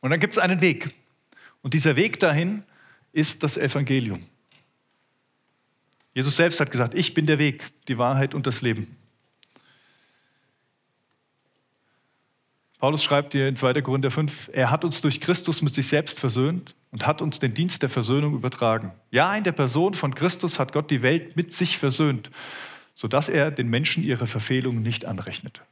Und 0.00 0.10
dann 0.10 0.18
gibt 0.18 0.32
es 0.32 0.38
einen 0.38 0.60
Weg. 0.60 0.94
Und 1.60 1.74
dieser 1.74 1.94
Weg 1.94 2.18
dahin 2.18 2.64
ist 3.12 3.42
das 3.42 3.56
Evangelium. 3.56 4.24
Jesus 6.14 6.36
selbst 6.36 6.58
hat 6.58 6.70
gesagt, 6.70 6.94
ich 6.94 7.14
bin 7.14 7.26
der 7.26 7.38
Weg, 7.38 7.70
die 7.86 7.98
Wahrheit 7.98 8.34
und 8.34 8.46
das 8.46 8.62
Leben. 8.62 8.96
Paulus 12.82 13.04
schreibt 13.04 13.32
dir 13.32 13.46
in 13.46 13.54
2. 13.54 13.80
Korinther 13.80 14.10
5, 14.10 14.50
er 14.52 14.72
hat 14.72 14.84
uns 14.84 15.00
durch 15.00 15.20
Christus 15.20 15.62
mit 15.62 15.72
sich 15.72 15.86
selbst 15.86 16.18
versöhnt 16.18 16.74
und 16.90 17.06
hat 17.06 17.22
uns 17.22 17.38
den 17.38 17.54
Dienst 17.54 17.80
der 17.82 17.88
Versöhnung 17.88 18.34
übertragen. 18.34 18.90
Ja, 19.12 19.32
in 19.36 19.44
der 19.44 19.52
Person 19.52 19.94
von 19.94 20.16
Christus 20.16 20.58
hat 20.58 20.72
Gott 20.72 20.90
die 20.90 21.00
Welt 21.00 21.36
mit 21.36 21.52
sich 21.52 21.78
versöhnt, 21.78 22.32
sodass 22.96 23.28
er 23.28 23.52
den 23.52 23.68
Menschen 23.68 24.02
ihre 24.02 24.26
Verfehlungen 24.26 24.82
nicht 24.82 25.04
anrechnet. 25.04 25.62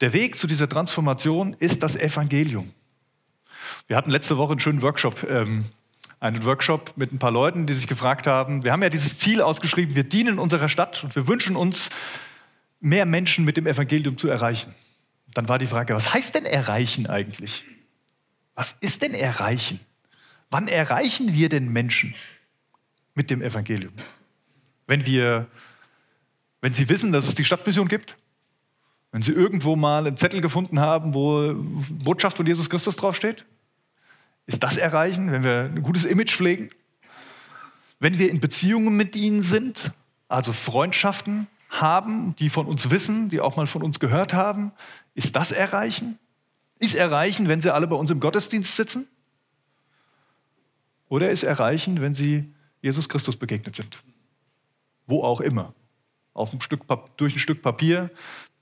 Der 0.00 0.12
Weg 0.12 0.36
zu 0.36 0.46
dieser 0.46 0.68
Transformation 0.68 1.56
ist 1.58 1.82
das 1.82 1.96
Evangelium. 1.96 2.72
Wir 3.88 3.96
hatten 3.96 4.10
letzte 4.10 4.36
Woche 4.38 4.52
einen 4.52 4.60
schönen 4.60 4.82
Workshop 4.82 5.26
ähm, 5.28 5.64
einen 6.20 6.44
Workshop 6.44 6.92
mit 6.94 7.12
ein 7.12 7.18
paar 7.18 7.32
Leuten, 7.32 7.66
die 7.66 7.74
sich 7.74 7.88
gefragt 7.88 8.28
haben, 8.28 8.62
wir 8.62 8.70
haben 8.70 8.84
ja 8.84 8.88
dieses 8.88 9.18
Ziel 9.18 9.42
ausgeschrieben, 9.42 9.96
wir 9.96 10.04
dienen 10.04 10.38
unserer 10.38 10.68
Stadt 10.68 11.02
und 11.02 11.16
wir 11.16 11.26
wünschen 11.26 11.56
uns, 11.56 11.90
mehr 12.78 13.04
Menschen 13.04 13.44
mit 13.44 13.56
dem 13.56 13.66
Evangelium 13.66 14.16
zu 14.16 14.28
erreichen. 14.28 14.72
Dann 15.34 15.48
war 15.48 15.58
die 15.58 15.66
Frage, 15.66 15.94
was 15.94 16.12
heißt 16.12 16.34
denn 16.34 16.46
erreichen 16.46 17.06
eigentlich? 17.06 17.64
Was 18.54 18.74
ist 18.80 19.02
denn 19.02 19.14
erreichen? 19.14 19.80
Wann 20.50 20.68
erreichen 20.68 21.34
wir 21.34 21.48
denn 21.48 21.68
Menschen 21.68 22.14
mit 23.14 23.30
dem 23.30 23.42
Evangelium? 23.42 23.92
Wenn 24.86 25.04
wir, 25.04 25.46
wenn 26.60 26.72
sie 26.72 26.88
wissen, 26.88 27.12
dass 27.12 27.28
es 27.28 27.34
die 27.34 27.44
Stadtmission 27.44 27.88
gibt, 27.88 28.16
wenn 29.12 29.22
sie 29.22 29.32
irgendwo 29.32 29.76
mal 29.76 30.06
einen 30.06 30.16
Zettel 30.16 30.40
gefunden 30.40 30.80
haben, 30.80 31.14
wo 31.14 31.54
Botschaft 32.02 32.36
von 32.36 32.46
Jesus 32.46 32.68
Christus 32.68 32.96
draufsteht, 32.96 33.44
ist 34.46 34.62
das 34.62 34.76
erreichen, 34.76 35.30
wenn 35.30 35.42
wir 35.42 35.70
ein 35.74 35.82
gutes 35.82 36.04
Image 36.04 36.34
pflegen? 36.34 36.70
Wenn 38.00 38.18
wir 38.18 38.30
in 38.30 38.40
Beziehungen 38.40 38.96
mit 38.96 39.14
ihnen 39.16 39.42
sind, 39.42 39.92
also 40.28 40.52
Freundschaften 40.52 41.48
haben, 41.68 42.34
die 42.36 42.48
von 42.48 42.66
uns 42.66 42.90
wissen, 42.90 43.28
die 43.28 43.40
auch 43.40 43.56
mal 43.56 43.66
von 43.66 43.82
uns 43.82 44.00
gehört 44.00 44.32
haben, 44.32 44.72
ist 45.18 45.34
das 45.34 45.50
erreichen? 45.50 46.16
Ist 46.78 46.94
erreichen, 46.94 47.48
wenn 47.48 47.60
sie 47.60 47.74
alle 47.74 47.88
bei 47.88 47.96
uns 47.96 48.08
im 48.12 48.20
Gottesdienst 48.20 48.76
sitzen? 48.76 49.08
Oder 51.08 51.32
ist 51.32 51.42
erreichen, 51.42 52.00
wenn 52.00 52.14
sie 52.14 52.54
Jesus 52.82 53.08
Christus 53.08 53.36
begegnet 53.36 53.74
sind. 53.74 54.00
Wo 55.08 55.24
auch 55.24 55.40
immer. 55.40 55.74
Auf 56.34 56.52
ein 56.52 56.60
Stück, 56.60 56.82
durch 57.16 57.34
ein 57.34 57.40
Stück 57.40 57.62
Papier, 57.62 58.12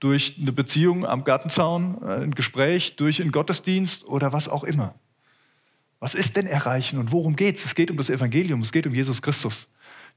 durch 0.01 0.39
eine 0.41 0.51
Beziehung 0.51 1.05
am 1.05 1.25
Gartenzaun, 1.25 2.03
äh, 2.03 2.23
ein 2.23 2.35
Gespräch, 2.35 2.97
durch 2.97 3.21
einen 3.21 3.33
Gottesdienst 3.33 4.07
oder 4.07 4.33
was 4.33 4.49
auch 4.49 4.65
immer. 4.65 4.95
Was 6.01 6.15
ist 6.15 6.37
denn 6.37 6.47
erreichen 6.47 6.99
und 6.99 7.13
worum 7.13 7.37
geht 7.37 7.57
es? 7.57 7.67
Es 7.67 7.75
geht 7.75 7.91
um 7.91 7.99
das 7.99 8.09
Evangelium, 8.09 8.63
es 8.63 8.73
geht 8.73 8.87
um 8.87 8.95
Jesus 8.95 9.21
Christus, 9.21 9.69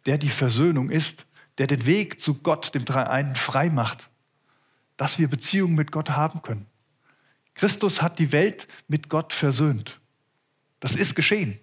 der 0.06 0.18
die 0.18 0.30
Versöhnung 0.30 0.90
ist, 0.90 1.26
der 1.58 1.68
den 1.68 1.86
Weg 1.86 2.22
zu 2.22 2.36
Gott, 2.36 2.74
dem 2.76 2.86
Dreieinen, 2.86 3.36
frei 3.36 3.70
macht, 3.70 4.10
dass 5.00 5.18
wir 5.18 5.30
Beziehungen 5.30 5.76
mit 5.76 5.94
Gott 5.94 6.10
haben 6.10 6.42
können. 6.42 6.66
Christus 7.54 8.02
hat 8.02 8.20
die 8.20 8.34
Welt 8.34 8.68
mit 8.90 9.08
Gott 9.08 9.32
versöhnt. 9.32 9.98
Das 10.82 10.94
ist 10.94 11.16
geschehen. 11.16 11.58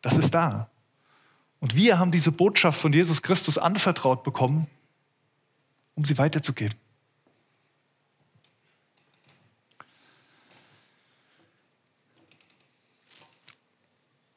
Das 0.00 0.16
ist 0.16 0.32
da. 0.32 0.70
Und 1.58 1.74
wir 1.74 1.98
haben 1.98 2.12
diese 2.12 2.30
Botschaft 2.30 2.80
von 2.80 2.92
Jesus 2.92 3.20
Christus 3.20 3.58
anvertraut 3.58 4.22
bekommen, 4.22 4.68
um 5.96 6.04
sie 6.04 6.16
weiterzugeben. 6.18 6.78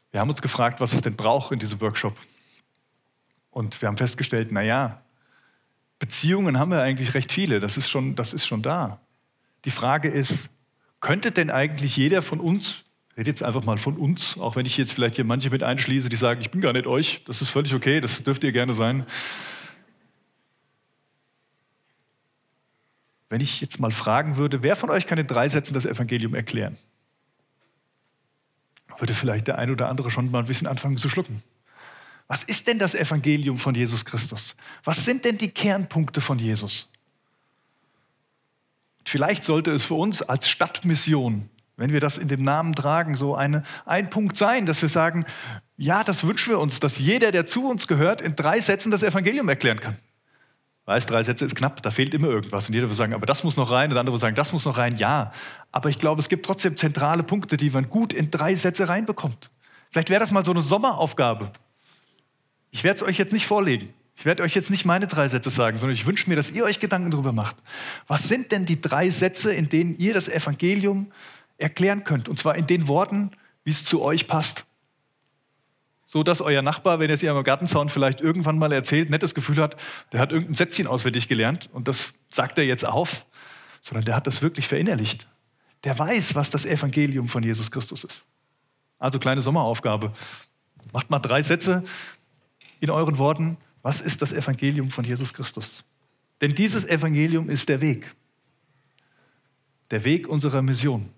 Wir 0.10 0.20
haben 0.20 0.30
uns 0.32 0.42
gefragt, 0.42 0.82
was 0.82 0.94
es 0.94 1.02
denn 1.04 1.16
braucht 1.16 1.52
in 1.52 1.60
diesem 1.60 1.80
Workshop. 1.80 2.18
Und 3.52 3.80
wir 3.84 3.88
haben 3.88 3.98
festgestellt, 3.98 4.52
naja, 4.52 5.05
Beziehungen 6.00 6.60
haben 6.60 6.72
wir 6.72 6.82
eigentlich 6.82 7.14
recht 7.14 7.32
viele, 7.32 7.60
das 7.60 7.78
ist, 7.78 7.90
schon, 7.90 8.16
das 8.16 8.34
ist 8.34 8.46
schon 8.46 8.62
da. 8.62 9.00
Die 9.64 9.72
Frage 9.72 10.10
ist, 10.10 10.50
könnte 11.00 11.32
denn 11.32 11.50
eigentlich 11.50 11.98
jeder 11.98 12.22
von 12.22 12.40
uns, 12.40 12.84
ich 13.12 13.18
rede 13.18 13.30
jetzt 13.30 13.44
einfach 13.44 13.64
mal 13.64 13.78
von 13.78 13.96
uns, 13.98 14.38
auch 14.38 14.56
wenn 14.56 14.66
ich 14.66 14.78
jetzt 14.78 14.92
vielleicht 14.92 15.16
hier 15.16 15.26
manche 15.26 15.50
mit 15.50 15.64
einschließe, 15.64 16.10
die 16.10 16.16
sagen, 16.16 16.42
ich 16.42 16.52
bin 16.52 16.62
gar 16.62 16.74
nicht 16.74 16.88
euch, 16.88 17.24
das 17.26 17.42
ist 17.42 17.50
völlig 17.50 17.74
okay, 17.74 18.02
das 18.02 18.24
dürft 18.24 18.44
ihr 18.44 18.52
gerne 18.52 18.74
sein. 18.74 19.06
Wenn 23.30 23.42
ich 23.42 23.62
jetzt 23.62 23.80
mal 23.80 23.92
fragen 23.92 24.38
würde, 24.38 24.64
wer 24.64 24.76
von 24.76 24.90
euch 24.90 25.08
kann 25.08 25.18
in 25.18 25.28
drei 25.28 25.50
Sätzen 25.50 25.74
das 25.74 25.86
Evangelium 25.86 26.36
erklären? 26.36 26.78
Würde 28.98 29.14
vielleicht 29.14 29.48
der 29.48 29.58
ein 29.58 29.72
oder 29.72 29.90
andere 29.90 30.12
schon 30.12 30.32
mal 30.32 30.40
ein 30.40 30.46
bisschen 30.46 30.68
anfangen 30.68 30.98
zu 30.98 31.10
schlucken. 31.10 31.42
Was 32.28 32.44
ist 32.44 32.68
denn 32.68 32.80
das 32.80 32.96
Evangelium 32.96 33.58
von 33.58 33.76
Jesus 33.76 34.04
Christus? 34.04 34.56
Was 34.84 35.06
sind 35.06 35.26
denn 35.26 35.38
die 35.38 35.52
Kernpunkte 35.52 36.22
von 36.22 36.40
Jesus? 36.40 36.90
Vielleicht 39.06 39.44
sollte 39.44 39.72
es 39.72 39.84
für 39.84 39.94
uns 39.94 40.24
als 40.24 40.50
Stadtmission, 40.50 41.50
wenn 41.78 41.92
wir 41.92 42.00
das 42.00 42.18
in 42.18 42.28
dem 42.28 42.42
Namen 42.42 42.74
tragen, 42.74 43.16
so 43.16 43.36
eine, 43.36 43.62
ein 43.86 44.10
Punkt 44.10 44.36
sein, 44.38 44.66
dass 44.66 44.82
wir 44.82 44.90
sagen, 44.90 45.26
ja, 45.78 46.04
das 46.04 46.26
wünschen 46.26 46.52
wir 46.52 46.60
uns, 46.60 46.80
dass 46.80 46.98
jeder, 46.98 47.32
der 47.32 47.46
zu 47.46 47.70
uns 47.70 47.88
gehört, 47.88 48.22
in 48.22 48.36
drei 48.36 48.60
Sätzen 48.60 48.90
das 48.92 49.04
Evangelium 49.04 49.48
erklären 49.50 49.80
kann. 49.80 49.98
Weiß, 50.86 51.08
drei 51.08 51.24
Sätze 51.24 51.46
ist 51.46 51.56
knapp, 51.56 51.82
da 51.82 51.90
fehlt 51.90 52.14
immer 52.14 52.28
irgendwas. 52.28 52.68
Und 52.68 52.76
jeder 52.76 52.88
will 52.88 52.96
sagen, 52.96 53.14
aber 53.14 53.26
das 53.26 53.44
muss 53.44 53.58
noch 53.58 53.72
rein. 53.72 53.90
Und 53.90 53.96
der 53.96 54.02
andere 54.02 54.14
will 54.14 54.22
sagen, 54.22 54.36
das 54.36 54.54
muss 54.54 54.66
noch 54.66 54.78
rein. 54.78 54.98
Ja, 54.98 55.32
aber 55.72 55.90
ich 55.90 55.98
glaube, 55.98 56.22
es 56.22 56.30
gibt 56.30 56.46
trotzdem 56.46 56.78
zentrale 56.78 57.24
Punkte, 57.24 57.58
die 57.58 57.72
man 57.72 57.90
gut 57.90 58.14
in 58.14 58.30
drei 58.30 58.54
Sätze 58.54 58.88
reinbekommt. 58.88 59.50
Vielleicht 59.92 60.12
wäre 60.12 60.20
das 60.20 60.32
mal 60.32 60.46
so 60.46 60.52
eine 60.52 60.62
Sommeraufgabe. 60.62 61.52
Ich 62.76 62.84
werde 62.84 62.98
es 62.98 63.04
euch 63.04 63.18
jetzt 63.18 63.32
nicht 63.32 63.46
vorlegen. 63.46 63.94
Ich 64.18 64.26
werde 64.26 64.44
euch 64.44 64.54
jetzt 64.54 64.70
nicht 64.70 64.84
meine 64.84 65.08
drei 65.08 65.30
Sätze 65.30 65.50
sagen, 65.50 65.78
sondern 65.78 65.96
ich 65.96 66.06
wünsche 66.06 66.30
mir, 66.30 66.36
dass 66.36 66.52
ihr 66.52 66.66
euch 66.66 66.82
Gedanken 66.82 67.10
darüber 67.10 67.32
macht. 67.32 67.56
Was 68.06 68.28
sind 68.28 68.52
denn 68.52 68.66
die 68.66 68.82
drei 68.82 69.10
Sätze, 69.10 69.54
in 69.54 69.70
denen 69.70 69.96
ihr 69.96 70.14
das 70.14 70.28
Evangelium 70.28 71.10
erklären 71.58 72.04
könnt? 72.04 72.28
Und 72.28 72.38
zwar 72.38 72.58
in 72.58 72.68
den 72.68 72.90
Worten, 72.90 73.32
wie 73.64 73.70
es 73.70 73.86
zu 73.86 74.02
euch 74.02 74.28
passt. 74.28 74.66
So 76.06 76.22
dass 76.22 76.42
euer 76.42 76.62
Nachbar, 76.62 77.00
wenn 77.00 77.10
er 77.10 77.14
es 77.14 77.24
am 77.24 77.42
Gartenzaun 77.46 77.88
vielleicht 77.88 78.20
irgendwann 78.20 78.58
mal 78.58 78.74
erzählt, 78.74 79.10
nettes 79.10 79.34
Gefühl 79.34 79.62
hat, 79.62 79.78
der 80.12 80.20
hat 80.20 80.34
irgendein 80.34 80.56
Sätzchen 80.56 80.86
auswendig 80.86 81.30
gelernt 81.30 81.70
und 81.72 81.88
das 81.88 82.12
sagt 82.30 82.58
er 82.58 82.66
jetzt 82.66 82.86
auf, 82.86 83.26
sondern 83.80 84.04
der 84.04 84.18
hat 84.18 84.28
das 84.28 84.42
wirklich 84.42 84.68
verinnerlicht. 84.68 85.30
Der 85.86 85.98
weiß, 85.98 86.36
was 86.36 86.50
das 86.50 86.66
Evangelium 86.66 87.30
von 87.30 87.42
Jesus 87.42 87.72
Christus 87.72 88.04
ist. 88.04 88.28
Also 89.00 89.18
kleine 89.18 89.40
Sommeraufgabe. 89.40 90.12
Macht 90.92 91.10
mal 91.10 91.20
drei 91.20 91.42
Sätze 91.42 91.84
in 92.86 92.92
euren 92.92 93.18
Worten, 93.18 93.58
was 93.82 94.00
ist 94.00 94.22
das 94.22 94.32
Evangelium 94.32 94.92
von 94.92 95.04
Jesus 95.04 95.34
Christus? 95.34 95.84
Denn 96.42 96.54
dieses 96.54 96.86
Evangelium 96.86 97.50
ist 97.50 97.68
der 97.70 97.82
Weg. 97.82 98.16
Der 99.92 100.06
Weg 100.06 100.28
unserer 100.28 100.62
Mission. 100.62 101.10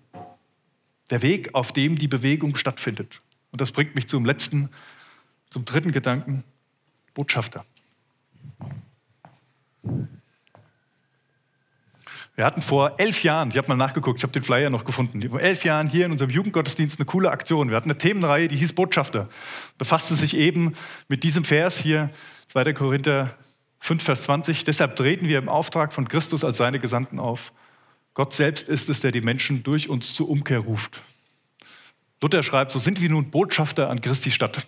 Der 1.10 1.22
Weg, 1.22 1.54
auf 1.54 1.72
dem 1.72 1.96
die 1.96 2.08
Bewegung 2.08 2.56
stattfindet. 2.56 3.20
Und 3.50 3.60
das 3.60 3.72
bringt 3.72 3.94
mich 3.94 4.08
zum 4.08 4.24
letzten, 4.24 4.70
zum 5.50 5.64
dritten 5.64 5.92
Gedanken, 5.92 6.44
Botschafter. 7.14 7.64
Wir 12.38 12.44
hatten 12.44 12.62
vor 12.62 13.00
elf 13.00 13.24
Jahren, 13.24 13.48
ich 13.50 13.58
habe 13.58 13.66
mal 13.66 13.74
nachgeguckt, 13.74 14.20
ich 14.20 14.22
habe 14.22 14.32
den 14.32 14.44
Flyer 14.44 14.70
noch 14.70 14.84
gefunden, 14.84 15.28
vor 15.28 15.40
elf 15.40 15.64
Jahren 15.64 15.88
hier 15.88 16.06
in 16.06 16.12
unserem 16.12 16.30
Jugendgottesdienst 16.30 17.00
eine 17.00 17.04
coole 17.04 17.32
Aktion. 17.32 17.68
Wir 17.68 17.76
hatten 17.76 17.90
eine 17.90 17.98
Themenreihe, 17.98 18.46
die 18.46 18.54
hieß 18.54 18.74
Botschafter. 18.74 19.28
Befasste 19.76 20.14
sich 20.14 20.36
eben 20.36 20.74
mit 21.08 21.24
diesem 21.24 21.42
Vers 21.44 21.78
hier, 21.78 22.10
2. 22.46 22.74
Korinther 22.74 23.36
5, 23.80 24.04
Vers 24.04 24.22
20. 24.22 24.62
Deshalb 24.62 24.94
treten 24.94 25.26
wir 25.26 25.36
im 25.36 25.48
Auftrag 25.48 25.92
von 25.92 26.06
Christus 26.06 26.44
als 26.44 26.58
seine 26.58 26.78
Gesandten 26.78 27.18
auf. 27.18 27.52
Gott 28.14 28.32
selbst 28.32 28.68
ist 28.68 28.88
es, 28.88 29.00
der 29.00 29.10
die 29.10 29.20
Menschen 29.20 29.64
durch 29.64 29.88
uns 29.88 30.14
zur 30.14 30.28
Umkehr 30.28 30.60
ruft. 30.60 31.02
Luther 32.22 32.44
schreibt, 32.44 32.70
so 32.70 32.78
sind 32.78 33.00
wir 33.00 33.10
nun 33.10 33.32
Botschafter 33.32 33.90
an 33.90 34.00
Christi 34.00 34.30
Stadt. 34.30 34.64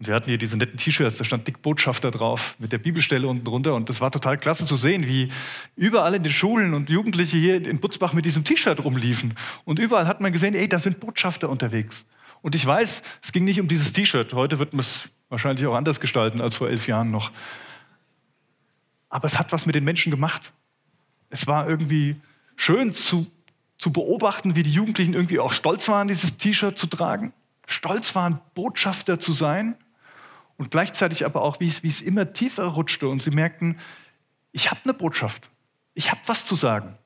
Und 0.00 0.06
wir 0.06 0.14
hatten 0.14 0.28
hier 0.28 0.38
diese 0.38 0.56
netten 0.56 0.78
T-Shirts, 0.78 1.18
da 1.18 1.24
stand 1.24 1.46
dick 1.46 1.60
Botschafter 1.60 2.10
drauf 2.10 2.56
mit 2.58 2.72
der 2.72 2.78
Bibelstelle 2.78 3.28
unten 3.28 3.44
drunter. 3.44 3.74
Und 3.74 3.90
das 3.90 4.00
war 4.00 4.10
total 4.10 4.38
klasse 4.38 4.64
zu 4.64 4.76
sehen, 4.76 5.06
wie 5.06 5.28
überall 5.76 6.14
in 6.14 6.22
den 6.22 6.32
Schulen 6.32 6.72
und 6.72 6.88
Jugendliche 6.88 7.36
hier 7.36 7.56
in 7.56 7.80
Butzbach 7.80 8.14
mit 8.14 8.24
diesem 8.24 8.42
T-Shirt 8.42 8.82
rumliefen. 8.82 9.34
Und 9.66 9.78
überall 9.78 10.06
hat 10.06 10.22
man 10.22 10.32
gesehen, 10.32 10.54
ey, 10.54 10.70
da 10.70 10.78
sind 10.78 11.00
Botschafter 11.00 11.50
unterwegs. 11.50 12.06
Und 12.40 12.54
ich 12.54 12.64
weiß, 12.64 13.02
es 13.22 13.32
ging 13.32 13.44
nicht 13.44 13.60
um 13.60 13.68
dieses 13.68 13.92
T-Shirt. 13.92 14.32
Heute 14.32 14.58
wird 14.58 14.72
man 14.72 14.80
es 14.80 15.10
wahrscheinlich 15.28 15.66
auch 15.66 15.74
anders 15.74 16.00
gestalten 16.00 16.40
als 16.40 16.54
vor 16.54 16.70
elf 16.70 16.86
Jahren 16.86 17.10
noch. 17.10 17.30
Aber 19.10 19.26
es 19.26 19.38
hat 19.38 19.52
was 19.52 19.66
mit 19.66 19.74
den 19.74 19.84
Menschen 19.84 20.10
gemacht. 20.10 20.54
Es 21.28 21.46
war 21.46 21.68
irgendwie 21.68 22.16
schön 22.56 22.92
zu, 22.92 23.26
zu 23.76 23.92
beobachten, 23.92 24.54
wie 24.54 24.62
die 24.62 24.72
Jugendlichen 24.72 25.12
irgendwie 25.12 25.40
auch 25.40 25.52
stolz 25.52 25.88
waren, 25.88 26.08
dieses 26.08 26.38
T-Shirt 26.38 26.78
zu 26.78 26.86
tragen. 26.86 27.34
Stolz 27.66 28.14
waren, 28.14 28.40
Botschafter 28.54 29.18
zu 29.18 29.34
sein 29.34 29.76
und 30.60 30.70
gleichzeitig 30.70 31.24
aber 31.24 31.40
auch, 31.40 31.58
wie 31.58 31.68
es, 31.68 31.82
wie 31.82 31.88
es 31.88 32.02
immer 32.02 32.34
tiefer 32.34 32.66
rutschte 32.66 33.08
und 33.08 33.22
sie 33.22 33.30
merkten, 33.30 33.78
ich 34.52 34.70
habe 34.70 34.78
eine 34.84 34.92
Botschaft, 34.92 35.48
ich 35.94 36.10
habe 36.10 36.20
was 36.26 36.44
zu 36.44 36.54
sagen. 36.54 36.98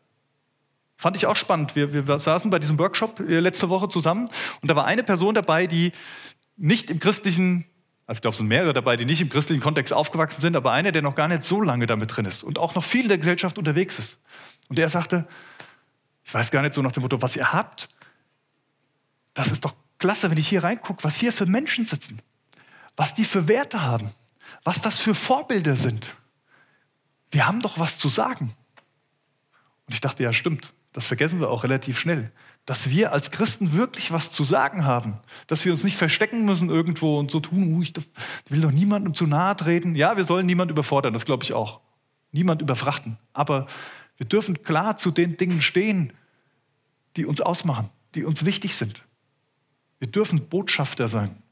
Fand 0.97 1.15
ich 1.15 1.27
auch 1.27 1.37
spannend. 1.37 1.77
Wir, 1.77 1.93
wir 1.93 2.19
saßen 2.19 2.51
bei 2.51 2.59
diesem 2.59 2.81
Workshop 2.81 3.21
äh, 3.21 3.39
letzte 3.39 3.69
Woche 3.69 3.89
zusammen 3.89 4.29
und 4.61 4.69
da 4.69 4.75
war 4.75 4.87
eine 4.87 5.05
Person 5.05 5.37
dabei, 5.37 5.69
die 5.69 5.93
nicht 6.57 6.91
im 6.91 6.99
christlichen, 6.99 7.65
also 8.09 8.19
ich 8.19 8.23
glaube, 8.23 8.33
es 8.33 8.39
sind 8.39 8.49
mehrere 8.49 8.73
dabei, 8.73 8.97
die 8.97 9.05
nicht 9.05 9.21
im 9.21 9.29
christlichen 9.29 9.63
Kontext 9.63 9.93
aufgewachsen 9.93 10.41
sind, 10.41 10.57
aber 10.57 10.73
einer, 10.73 10.91
der 10.91 11.03
noch 11.03 11.15
gar 11.15 11.29
nicht 11.29 11.43
so 11.43 11.61
lange 11.61 11.87
damit 11.87 12.17
drin 12.17 12.25
ist 12.25 12.43
und 12.43 12.59
auch 12.59 12.75
noch 12.75 12.83
viel 12.83 13.03
in 13.03 13.09
der 13.09 13.19
Gesellschaft 13.19 13.57
unterwegs 13.57 14.01
ist. 14.01 14.19
Und 14.69 14.79
der 14.79 14.89
sagte, 14.89 15.29
ich 16.25 16.35
weiß 16.35 16.51
gar 16.51 16.63
nicht 16.63 16.75
so 16.75 16.83
nach 16.83 16.91
dem 16.91 17.05
Motto, 17.05 17.23
was 17.23 17.37
ihr 17.37 17.53
habt, 17.53 17.89
das 19.33 19.53
ist 19.53 19.65
doch 19.65 19.77
klasse, 19.99 20.29
wenn 20.29 20.39
ich 20.39 20.49
hier 20.49 20.65
reingucke, 20.65 21.05
was 21.05 21.15
hier 21.15 21.33
für 21.33 21.47
Menschen 21.47 21.87
sitzen 21.87 22.21
was 22.97 23.15
die 23.15 23.25
für 23.25 23.49
Werte 23.49 23.83
haben, 23.83 24.11
was 24.63 24.81
das 24.81 25.01
für 25.01 25.15
Vorbilder 25.15 25.77
sind. 25.77 26.17
Wir 27.31 27.47
haben 27.47 27.61
doch 27.61 27.79
was 27.79 27.99
zu 27.99 28.09
sagen. 28.09 28.55
Und 29.87 29.95
ich 29.95 30.01
dachte, 30.01 30.23
ja, 30.23 30.33
stimmt, 30.33 30.73
das 30.93 31.07
vergessen 31.07 31.41
wir 31.41 31.51
auch 31.51 31.65
relativ 31.65 31.99
schnell, 31.99 32.31
dass 32.67 32.89
wir 32.89 33.13
als 33.13 33.31
Christen 33.31 33.75
wirklich 33.75 34.13
was 34.13 34.31
zu 34.31 34.45
sagen 34.45 34.85
haben, 34.85 35.19
dass 35.49 35.65
wir 35.65 35.73
uns 35.73 35.85
nicht 35.85 35.97
verstecken 35.97 36.45
müssen 36.45 36.71
irgendwo 36.71 37.19
und 37.19 37.31
so 37.31 37.41
tun, 37.41 37.75
uh, 37.75 37.83
ich 37.83 37.93
will 38.49 38.61
doch 38.61 38.71
niemandem 38.71 39.13
zu 39.13 39.27
nahe 39.27 39.57
treten. 39.57 39.97
Ja, 39.97 40.17
wir 40.17 40.25
sollen 40.25 40.47
niemanden 40.47 40.73
überfordern, 40.73 41.13
das 41.13 41.25
glaube 41.25 41.45
ich 41.45 41.53
auch. 41.53 41.81
Niemand 42.33 42.63
überfrachten. 42.63 43.19
Aber 43.33 43.67
wir 44.17 44.27
dürfen 44.27 44.63
klar 44.63 44.97
zu 44.97 45.11
den 45.11 45.37
Dingen 45.37 45.61
stehen, 45.61 46.13
die 47.17 47.27
uns 47.27 47.41
ausmachen, 47.41 47.91
die 48.15 48.25
uns 48.25 48.45
wichtig 48.45 48.77
sind. 48.77 49.03
Wir 49.99 50.09
dürfen 50.09 50.49
Botschafter 50.49 51.09
sein. 51.09 51.43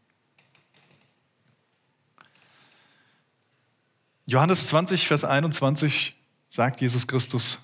Johannes 4.26 4.68
20, 4.68 5.08
Vers 5.08 5.24
21 5.24 6.16
sagt 6.48 6.80
Jesus 6.80 7.06
Christus 7.06 7.58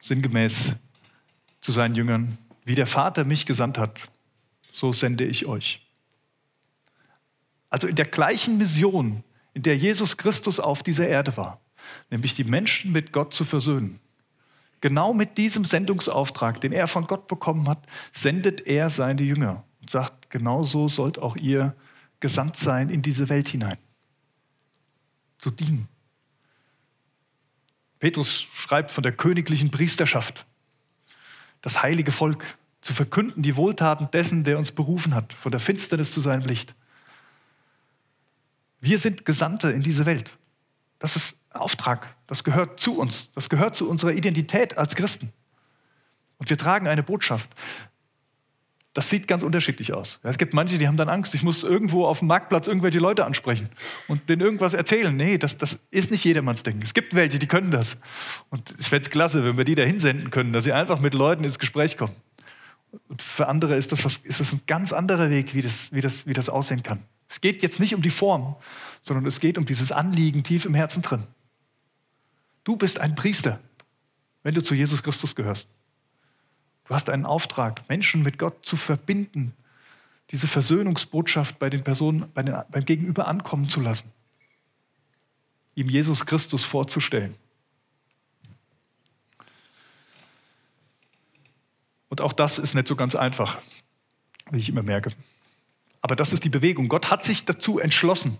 sinngemäß 0.00 0.72
zu 1.60 1.72
seinen 1.72 1.94
Jüngern, 1.94 2.38
wie 2.64 2.74
der 2.74 2.86
Vater 2.86 3.24
mich 3.24 3.44
gesandt 3.44 3.76
hat, 3.76 4.08
so 4.72 4.92
sende 4.92 5.24
ich 5.24 5.44
euch. 5.44 5.86
Also 7.68 7.86
in 7.86 7.96
der 7.96 8.06
gleichen 8.06 8.56
Mission, 8.56 9.22
in 9.52 9.62
der 9.62 9.76
Jesus 9.76 10.16
Christus 10.16 10.58
auf 10.58 10.82
dieser 10.82 11.06
Erde 11.06 11.36
war, 11.36 11.60
nämlich 12.10 12.34
die 12.34 12.44
Menschen 12.44 12.90
mit 12.92 13.12
Gott 13.12 13.34
zu 13.34 13.44
versöhnen. 13.44 14.00
Genau 14.80 15.12
mit 15.12 15.36
diesem 15.36 15.66
Sendungsauftrag, 15.66 16.62
den 16.62 16.72
er 16.72 16.86
von 16.86 17.06
Gott 17.06 17.26
bekommen 17.26 17.68
hat, 17.68 17.84
sendet 18.10 18.66
er 18.66 18.88
seine 18.88 19.22
Jünger 19.22 19.64
und 19.82 19.90
sagt, 19.90 20.30
genau 20.30 20.62
so 20.62 20.88
sollt 20.88 21.18
auch 21.18 21.36
ihr 21.36 21.76
gesandt 22.20 22.56
sein 22.56 22.88
in 22.88 23.02
diese 23.02 23.28
Welt 23.28 23.48
hinein. 23.48 23.76
Zu 25.40 25.50
dienen. 25.50 25.88
Petrus 27.98 28.40
schreibt 28.40 28.90
von 28.90 29.02
der 29.02 29.12
königlichen 29.12 29.70
Priesterschaft, 29.70 30.46
das 31.60 31.82
heilige 31.82 32.12
Volk, 32.12 32.44
zu 32.80 32.94
verkünden 32.94 33.42
die 33.42 33.56
Wohltaten 33.56 34.10
dessen, 34.10 34.44
der 34.44 34.56
uns 34.56 34.72
berufen 34.72 35.14
hat, 35.14 35.32
von 35.34 35.52
der 35.52 35.60
Finsternis 35.60 36.12
zu 36.12 36.20
seinem 36.20 36.46
Licht. 36.46 36.74
Wir 38.80 38.98
sind 38.98 39.26
Gesandte 39.26 39.70
in 39.70 39.82
diese 39.82 40.06
Welt. 40.06 40.36
Das 40.98 41.16
ist 41.16 41.38
Auftrag, 41.50 42.14
das 42.26 42.44
gehört 42.44 42.80
zu 42.80 42.98
uns, 42.98 43.30
das 43.32 43.48
gehört 43.48 43.76
zu 43.76 43.88
unserer 43.88 44.12
Identität 44.12 44.78
als 44.78 44.94
Christen. 44.94 45.32
Und 46.38 46.48
wir 46.48 46.56
tragen 46.56 46.88
eine 46.88 47.02
Botschaft. 47.02 47.50
Das 48.92 49.08
sieht 49.08 49.28
ganz 49.28 49.44
unterschiedlich 49.44 49.92
aus. 49.92 50.18
Es 50.24 50.36
gibt 50.36 50.52
manche, 50.52 50.76
die 50.76 50.88
haben 50.88 50.96
dann 50.96 51.08
Angst, 51.08 51.32
ich 51.34 51.44
muss 51.44 51.62
irgendwo 51.62 52.06
auf 52.06 52.18
dem 52.18 52.28
Marktplatz 52.28 52.66
irgendwelche 52.66 52.98
Leute 52.98 53.24
ansprechen 53.24 53.68
und 54.08 54.28
denen 54.28 54.42
irgendwas 54.42 54.74
erzählen. 54.74 55.14
Nee, 55.14 55.38
das, 55.38 55.58
das 55.58 55.86
ist 55.90 56.10
nicht 56.10 56.24
jedermanns 56.24 56.64
Ding. 56.64 56.80
Es 56.82 56.92
gibt 56.92 57.14
welche, 57.14 57.38
die 57.38 57.46
können 57.46 57.70
das. 57.70 57.98
Und 58.48 58.74
es 58.78 58.90
klasse, 59.10 59.44
wenn 59.44 59.56
wir 59.56 59.64
die 59.64 59.76
da 59.76 59.84
hinsenden 59.84 60.30
können, 60.30 60.52
dass 60.52 60.64
sie 60.64 60.72
einfach 60.72 60.98
mit 60.98 61.14
Leuten 61.14 61.44
ins 61.44 61.60
Gespräch 61.60 61.96
kommen. 61.96 62.16
Und 63.08 63.22
für 63.22 63.46
andere 63.46 63.76
ist 63.76 63.92
das, 63.92 64.04
was, 64.04 64.16
ist 64.16 64.40
das 64.40 64.52
ein 64.52 64.62
ganz 64.66 64.92
anderer 64.92 65.30
Weg, 65.30 65.54
wie 65.54 65.62
das, 65.62 65.92
wie, 65.92 66.00
das, 66.00 66.26
wie 66.26 66.32
das 66.32 66.48
aussehen 66.48 66.82
kann. 66.82 67.00
Es 67.28 67.40
geht 67.40 67.62
jetzt 67.62 67.78
nicht 67.78 67.94
um 67.94 68.02
die 68.02 68.10
Form, 68.10 68.56
sondern 69.02 69.24
es 69.26 69.38
geht 69.38 69.56
um 69.56 69.64
dieses 69.64 69.92
Anliegen 69.92 70.42
tief 70.42 70.64
im 70.64 70.74
Herzen 70.74 71.02
drin. 71.02 71.22
Du 72.64 72.76
bist 72.76 72.98
ein 72.98 73.14
Priester, 73.14 73.60
wenn 74.42 74.54
du 74.54 74.62
zu 74.62 74.74
Jesus 74.74 75.04
Christus 75.04 75.36
gehörst. 75.36 75.68
Du 76.90 76.96
hast 76.96 77.08
einen 77.08 77.24
Auftrag, 77.24 77.88
Menschen 77.88 78.24
mit 78.24 78.36
Gott 78.36 78.66
zu 78.66 78.76
verbinden, 78.76 79.54
diese 80.32 80.48
Versöhnungsbotschaft 80.48 81.60
bei 81.60 81.70
den 81.70 81.84
Personen, 81.84 82.28
bei 82.34 82.42
den, 82.42 82.60
beim 82.68 82.84
Gegenüber 82.84 83.28
ankommen 83.28 83.68
zu 83.68 83.80
lassen, 83.80 84.10
ihm 85.76 85.88
Jesus 85.88 86.26
Christus 86.26 86.64
vorzustellen. 86.64 87.36
Und 92.08 92.20
auch 92.22 92.32
das 92.32 92.58
ist 92.58 92.74
nicht 92.74 92.88
so 92.88 92.96
ganz 92.96 93.14
einfach, 93.14 93.62
wie 94.50 94.58
ich 94.58 94.68
immer 94.68 94.82
merke. 94.82 95.12
Aber 96.00 96.16
das 96.16 96.32
ist 96.32 96.42
die 96.42 96.48
Bewegung. 96.48 96.88
Gott 96.88 97.08
hat 97.08 97.22
sich 97.22 97.44
dazu 97.44 97.78
entschlossen, 97.78 98.36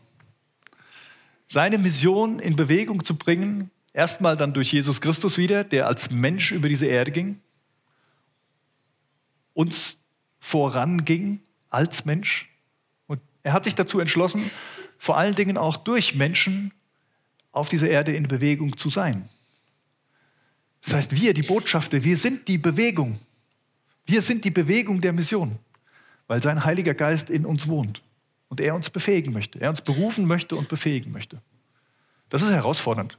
seine 1.47 1.79
Mission 1.79 2.41
in 2.41 2.57
Bewegung 2.57 3.05
zu 3.05 3.15
bringen. 3.15 3.71
Erstmal 3.93 4.37
dann 4.37 4.55
durch 4.55 4.73
Jesus 4.73 5.01
Christus 5.01 5.39
wieder, 5.39 5.63
der 5.63 5.87
als 5.87 6.11
Mensch 6.11 6.51
über 6.51 6.69
diese 6.69 6.87
Erde 6.87 7.13
ging 7.13 7.41
uns 9.61 9.99
voranging 10.39 11.41
als 11.69 12.07
Mensch. 12.07 12.49
Und 13.07 13.21
er 13.43 13.53
hat 13.53 13.65
sich 13.65 13.75
dazu 13.75 14.01
entschlossen, 14.01 14.51
vor 14.97 15.19
allen 15.19 15.35
Dingen 15.35 15.59
auch 15.59 15.77
durch 15.77 16.15
Menschen 16.15 16.73
auf 17.53 17.69
dieser 17.69 17.91
Erde 17.91 18.15
in 18.15 18.27
Bewegung 18.27 18.79
zu 18.79 18.89
sein. 18.89 19.29
Das 20.83 20.95
heißt, 20.95 21.21
wir, 21.21 21.35
die 21.35 21.43
Botschafter, 21.43 22.03
wir 22.03 22.17
sind 22.17 22.49
die 22.49 22.57
Bewegung. 22.57 23.19
Wir 24.07 24.23
sind 24.23 24.47
die 24.47 24.51
Bewegung 24.51 24.99
der 25.01 25.13
Mission, 25.13 25.59
weil 26.27 26.43
sein 26.43 26.65
Heiliger 26.65 26.95
Geist 26.95 27.29
in 27.29 27.45
uns 27.45 27.69
wohnt 27.69 28.03
und 28.49 28.61
er 28.61 28.75
uns 28.75 28.89
befähigen 28.89 29.35
möchte. 29.35 29.61
Er 29.61 29.69
uns 29.69 29.83
berufen 29.83 30.27
möchte 30.27 30.57
und 30.57 30.69
befähigen 30.69 31.13
möchte. 31.13 31.43
Das 32.31 32.41
ist 32.41 32.51
herausfordernd. 32.51 33.19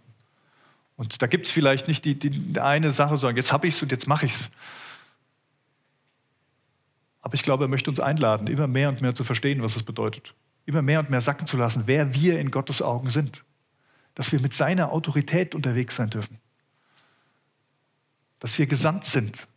Und 0.95 1.21
da 1.21 1.27
gibt 1.27 1.45
es 1.45 1.51
vielleicht 1.51 1.87
nicht 1.87 2.03
die, 2.03 2.15
die, 2.15 2.59
eine 2.59 2.91
Sache, 2.91 3.17
sagen, 3.17 3.37
jetzt 3.37 3.53
habe 3.53 3.67
ich 3.67 3.75
es 3.75 3.83
und 3.83 3.91
jetzt 3.91 4.07
mache 4.07 4.25
ich 4.25 4.33
es, 4.33 4.49
aber 7.21 7.35
ich 7.35 7.43
glaube, 7.43 7.65
er 7.65 7.67
möchte 7.67 7.89
uns 7.89 7.99
einladen, 7.99 8.47
immer 8.47 8.67
mehr 8.67 8.89
und 8.89 9.01
mehr 9.01 9.13
zu 9.13 9.23
verstehen, 9.23 9.61
was 9.61 9.75
es 9.75 9.83
bedeutet. 9.83 10.33
Immer 10.65 10.81
mehr 10.81 10.99
und 10.99 11.09
mehr 11.09 11.21
sacken 11.21 11.45
zu 11.45 11.57
lassen, 11.57 11.83
wer 11.85 12.13
wir 12.15 12.39
in 12.39 12.51
Gottes 12.51 12.81
Augen 12.81 13.09
sind. 13.09 13.43
Dass 14.15 14.31
wir 14.31 14.39
mit 14.39 14.53
seiner 14.53 14.91
Autorität 14.91 15.55
unterwegs 15.55 15.95
sein 15.95 16.09
dürfen. 16.09 16.39
Dass 18.39 18.57
wir 18.57 18.65
gesandt 18.65 19.05
sind, 19.05 19.47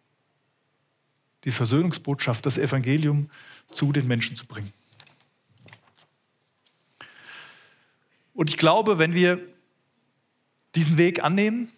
die 1.45 1.51
Versöhnungsbotschaft, 1.51 2.45
das 2.47 2.59
Evangelium 2.59 3.31
zu 3.71 3.93
den 3.93 4.07
Menschen 4.07 4.37
zu 4.37 4.47
bringen. 4.47 4.73
Und 8.35 8.51
ich 8.51 8.59
glaube, 8.59 8.99
wenn 8.99 9.15
wir 9.15 9.41
diesen 10.75 10.97
Weg 10.99 11.23
annehmen, 11.23 11.71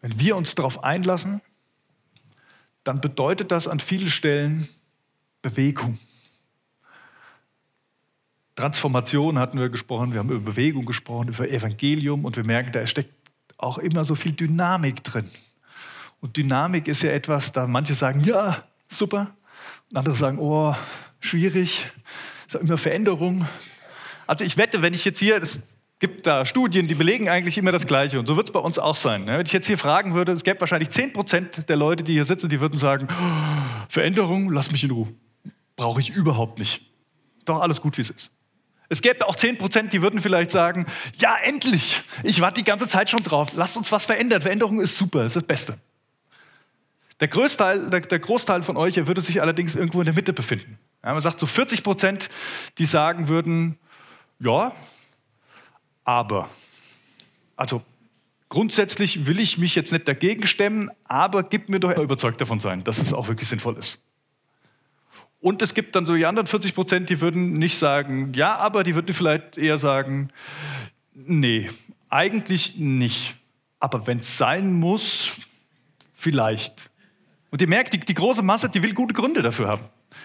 wenn 0.00 0.18
wir 0.18 0.36
uns 0.36 0.54
darauf 0.54 0.82
einlassen, 0.82 1.42
dann 2.84 3.00
bedeutet 3.00 3.50
das 3.50 3.68
an 3.68 3.80
vielen 3.80 4.08
Stellen 4.08 4.68
Bewegung. 5.42 5.98
Transformation 8.56 9.38
hatten 9.38 9.58
wir 9.58 9.68
gesprochen, 9.70 10.12
wir 10.12 10.20
haben 10.20 10.30
über 10.30 10.44
Bewegung 10.52 10.84
gesprochen, 10.84 11.28
über 11.28 11.48
Evangelium 11.48 12.24
und 12.24 12.36
wir 12.36 12.44
merken, 12.44 12.72
da 12.72 12.86
steckt 12.86 13.14
auch 13.56 13.78
immer 13.78 14.04
so 14.04 14.14
viel 14.14 14.32
Dynamik 14.32 15.02
drin. 15.02 15.30
Und 16.20 16.36
Dynamik 16.36 16.88
ist 16.88 17.02
ja 17.02 17.10
etwas, 17.10 17.52
da 17.52 17.66
manche 17.66 17.94
sagen, 17.94 18.22
ja, 18.24 18.62
super, 18.88 19.34
und 19.90 19.96
andere 19.96 20.14
sagen, 20.14 20.38
oh, 20.38 20.74
schwierig, 21.20 21.86
ist 22.46 22.54
ja 22.54 22.60
immer 22.60 22.76
Veränderung. 22.76 23.46
Also 24.26 24.44
ich 24.44 24.56
wette, 24.56 24.82
wenn 24.82 24.94
ich 24.94 25.04
jetzt 25.04 25.18
hier, 25.18 25.40
das 25.40 25.76
gibt 26.00 26.26
da 26.26 26.44
Studien, 26.46 26.88
die 26.88 26.94
belegen 26.94 27.28
eigentlich 27.28 27.58
immer 27.58 27.72
das 27.72 27.86
Gleiche. 27.86 28.18
Und 28.18 28.26
so 28.26 28.36
wird 28.36 28.46
es 28.46 28.52
bei 28.52 28.58
uns 28.58 28.78
auch 28.78 28.96
sein. 28.96 29.24
Ne? 29.24 29.38
Wenn 29.38 29.46
ich 29.46 29.52
jetzt 29.52 29.66
hier 29.66 29.78
fragen 29.78 30.14
würde, 30.14 30.32
es 30.32 30.42
gäbe 30.42 30.58
wahrscheinlich 30.60 30.90
10 30.90 31.12
Prozent 31.12 31.68
der 31.68 31.76
Leute, 31.76 32.02
die 32.02 32.14
hier 32.14 32.24
sitzen, 32.24 32.48
die 32.48 32.60
würden 32.60 32.78
sagen, 32.78 33.06
oh, 33.10 33.86
Veränderung, 33.88 34.50
lass 34.50 34.72
mich 34.72 34.82
in 34.82 34.90
Ruhe. 34.90 35.08
Brauche 35.76 36.00
ich 36.00 36.10
überhaupt 36.10 36.58
nicht. 36.58 36.90
Doch 37.44 37.60
alles 37.60 37.80
gut, 37.80 37.98
wie 37.98 38.02
es 38.02 38.10
ist. 38.10 38.32
Es 38.88 39.02
gäbe 39.02 39.28
auch 39.28 39.36
10 39.36 39.58
Prozent, 39.58 39.92
die 39.92 40.02
würden 40.02 40.20
vielleicht 40.20 40.50
sagen, 40.50 40.86
ja, 41.18 41.36
endlich, 41.44 42.02
ich 42.24 42.40
warte 42.40 42.60
die 42.60 42.64
ganze 42.64 42.88
Zeit 42.88 43.08
schon 43.08 43.22
drauf, 43.22 43.52
lasst 43.54 43.76
uns 43.76 43.92
was 43.92 44.04
verändern. 44.04 44.42
Veränderung 44.42 44.80
ist 44.80 44.96
super, 44.96 45.24
ist 45.24 45.36
das 45.36 45.44
Beste. 45.44 45.78
Der, 47.20 47.28
Großteil, 47.28 47.90
der, 47.90 48.00
der 48.00 48.18
Großteil 48.18 48.62
von 48.62 48.76
euch 48.76 48.96
würde 49.06 49.20
sich 49.20 49.40
allerdings 49.40 49.76
irgendwo 49.76 50.00
in 50.00 50.06
der 50.06 50.14
Mitte 50.14 50.32
befinden. 50.32 50.78
Ja, 51.04 51.12
man 51.12 51.20
sagt 51.20 51.38
so 51.38 51.46
40 51.46 51.82
Prozent, 51.82 52.28
die 52.78 52.86
sagen 52.86 53.28
würden, 53.28 53.78
ja, 54.40 54.72
aber. 56.10 56.50
Also 57.54 57.82
grundsätzlich 58.48 59.26
will 59.26 59.38
ich 59.38 59.58
mich 59.58 59.76
jetzt 59.76 59.92
nicht 59.92 60.08
dagegen 60.08 60.44
stemmen, 60.44 60.90
aber 61.04 61.44
gib 61.44 61.68
mir 61.68 61.78
doch 61.78 61.96
überzeugt 61.96 62.40
davon 62.40 62.58
sein, 62.58 62.82
dass 62.82 62.98
es 62.98 63.12
auch 63.12 63.28
wirklich 63.28 63.48
sinnvoll 63.48 63.76
ist. 63.76 64.02
Und 65.40 65.62
es 65.62 65.72
gibt 65.72 65.94
dann 65.94 66.06
so 66.06 66.16
die 66.16 66.26
anderen 66.26 66.48
40 66.48 66.74
Prozent, 66.74 67.10
die 67.10 67.20
würden 67.20 67.52
nicht 67.52 67.78
sagen, 67.78 68.32
ja, 68.34 68.56
aber 68.56 68.82
die 68.82 68.96
würden 68.96 69.14
vielleicht 69.14 69.56
eher 69.56 69.78
sagen, 69.78 70.30
nee, 71.14 71.70
eigentlich 72.08 72.76
nicht. 72.76 73.36
Aber 73.78 74.08
wenn 74.08 74.18
es 74.18 74.36
sein 74.36 74.72
muss, 74.72 75.36
vielleicht. 76.10 76.90
Und 77.50 77.60
ihr 77.62 77.68
merkt, 77.68 77.94
die, 77.94 78.00
die 78.00 78.14
große 78.14 78.42
Masse, 78.42 78.68
die 78.68 78.82
will 78.82 78.94
gute 78.94 79.14
Gründe 79.14 79.42
dafür 79.42 79.68
haben. 79.68 79.84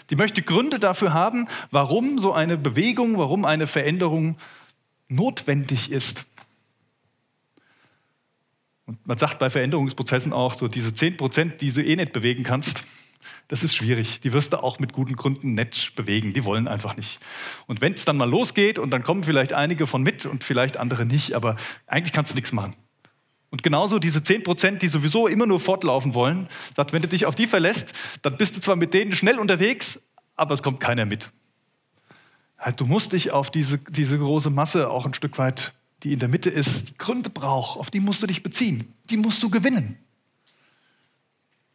Die 0.10 0.16
möchte 0.16 0.42
Gründe 0.42 0.80
dafür 0.80 1.14
haben, 1.14 1.48
warum 1.70 2.18
so 2.18 2.34
eine 2.34 2.58
Bewegung, 2.58 3.20
warum 3.20 3.46
eine 3.46 3.68
Veränderung 3.68 4.38
notwendig 5.08 5.92
ist. 5.92 6.26
Und 8.86 9.06
man 9.08 9.18
sagt 9.18 9.40
bei 9.40 9.50
Veränderungsprozessen 9.50 10.32
auch, 10.34 10.56
so 10.56 10.68
diese 10.68 10.94
10 10.94 11.18
Prozent, 11.18 11.62
die 11.62 11.72
du 11.72 11.84
eh 11.84 11.96
nicht 11.96 12.14
bewegen 12.14 12.44
kannst, 12.44 12.84
das 13.48 13.64
ist 13.64 13.76
schwierig. 13.76 14.22
Die 14.22 14.34
wirst 14.34 14.54
du 14.54 14.64
auch 14.64 14.80
mit 14.80 14.92
guten 14.94 15.16
Gründen 15.16 15.54
nicht 15.54 15.96
bewegen. 15.96 16.32
Die 16.34 16.46
wollen 16.46 16.68
einfach 16.68 16.96
nicht. 16.96 17.20
Und 17.68 17.82
wenn 17.82 17.94
es 17.94 18.06
dann 18.06 18.18
mal 18.18 18.30
losgeht 18.30 18.80
und 18.80 18.90
dann 18.90 19.04
kommen 19.04 19.24
vielleicht 19.24 19.54
einige 19.54 19.86
von 19.86 20.02
mit 20.02 20.26
und 20.26 20.44
vielleicht 20.44 20.78
andere 20.78 21.06
nicht, 21.06 21.34
aber 21.34 21.56
eigentlich 21.86 22.14
kannst 22.14 22.32
du 22.32 22.36
nichts 22.36 22.52
machen. 22.52 22.76
Und 23.52 23.64
genauso 23.64 24.00
diese 24.00 24.24
10 24.24 24.44
Prozent, 24.44 24.82
die 24.82 24.88
sowieso 24.88 25.28
immer 25.28 25.46
nur 25.46 25.60
fortlaufen 25.60 26.14
wollen, 26.14 26.50
sagt, 26.76 26.92
wenn 26.92 27.02
du 27.02 27.08
dich 27.08 27.26
auf 27.26 27.36
die 27.36 27.48
verlässt, 27.48 27.94
dann 28.24 28.36
bist 28.38 28.56
du 28.58 28.62
zwar 28.62 28.76
mit 28.76 28.94
denen 28.94 29.14
schnell 29.14 29.40
unterwegs, 29.40 30.10
aber 30.36 30.54
es 30.54 30.64
kommt 30.64 30.80
keiner 30.80 31.06
mit. 31.06 31.32
Halt, 32.66 32.82
du 32.82 32.88
musst 32.88 33.14
dich 33.14 33.30
auf 33.30 33.52
diese, 33.52 33.78
diese 33.78 34.18
große 34.18 34.50
Masse 34.50 34.90
auch 34.90 35.06
ein 35.06 35.14
Stück 35.14 35.38
weit, 35.38 35.74
die 36.02 36.14
in 36.14 36.18
der 36.18 36.30
Mitte 36.30 36.50
ist, 36.50 36.90
die 36.90 36.98
Gründe 36.98 37.30
braucht, 37.30 37.80
auf 37.80 37.92
die 37.92 38.00
musst 38.00 38.24
du 38.24 38.28
dich 38.28 38.42
beziehen. 38.42 38.92
Die 39.12 39.18
musst 39.18 39.44
du 39.44 39.52
gewinnen. 39.52 40.00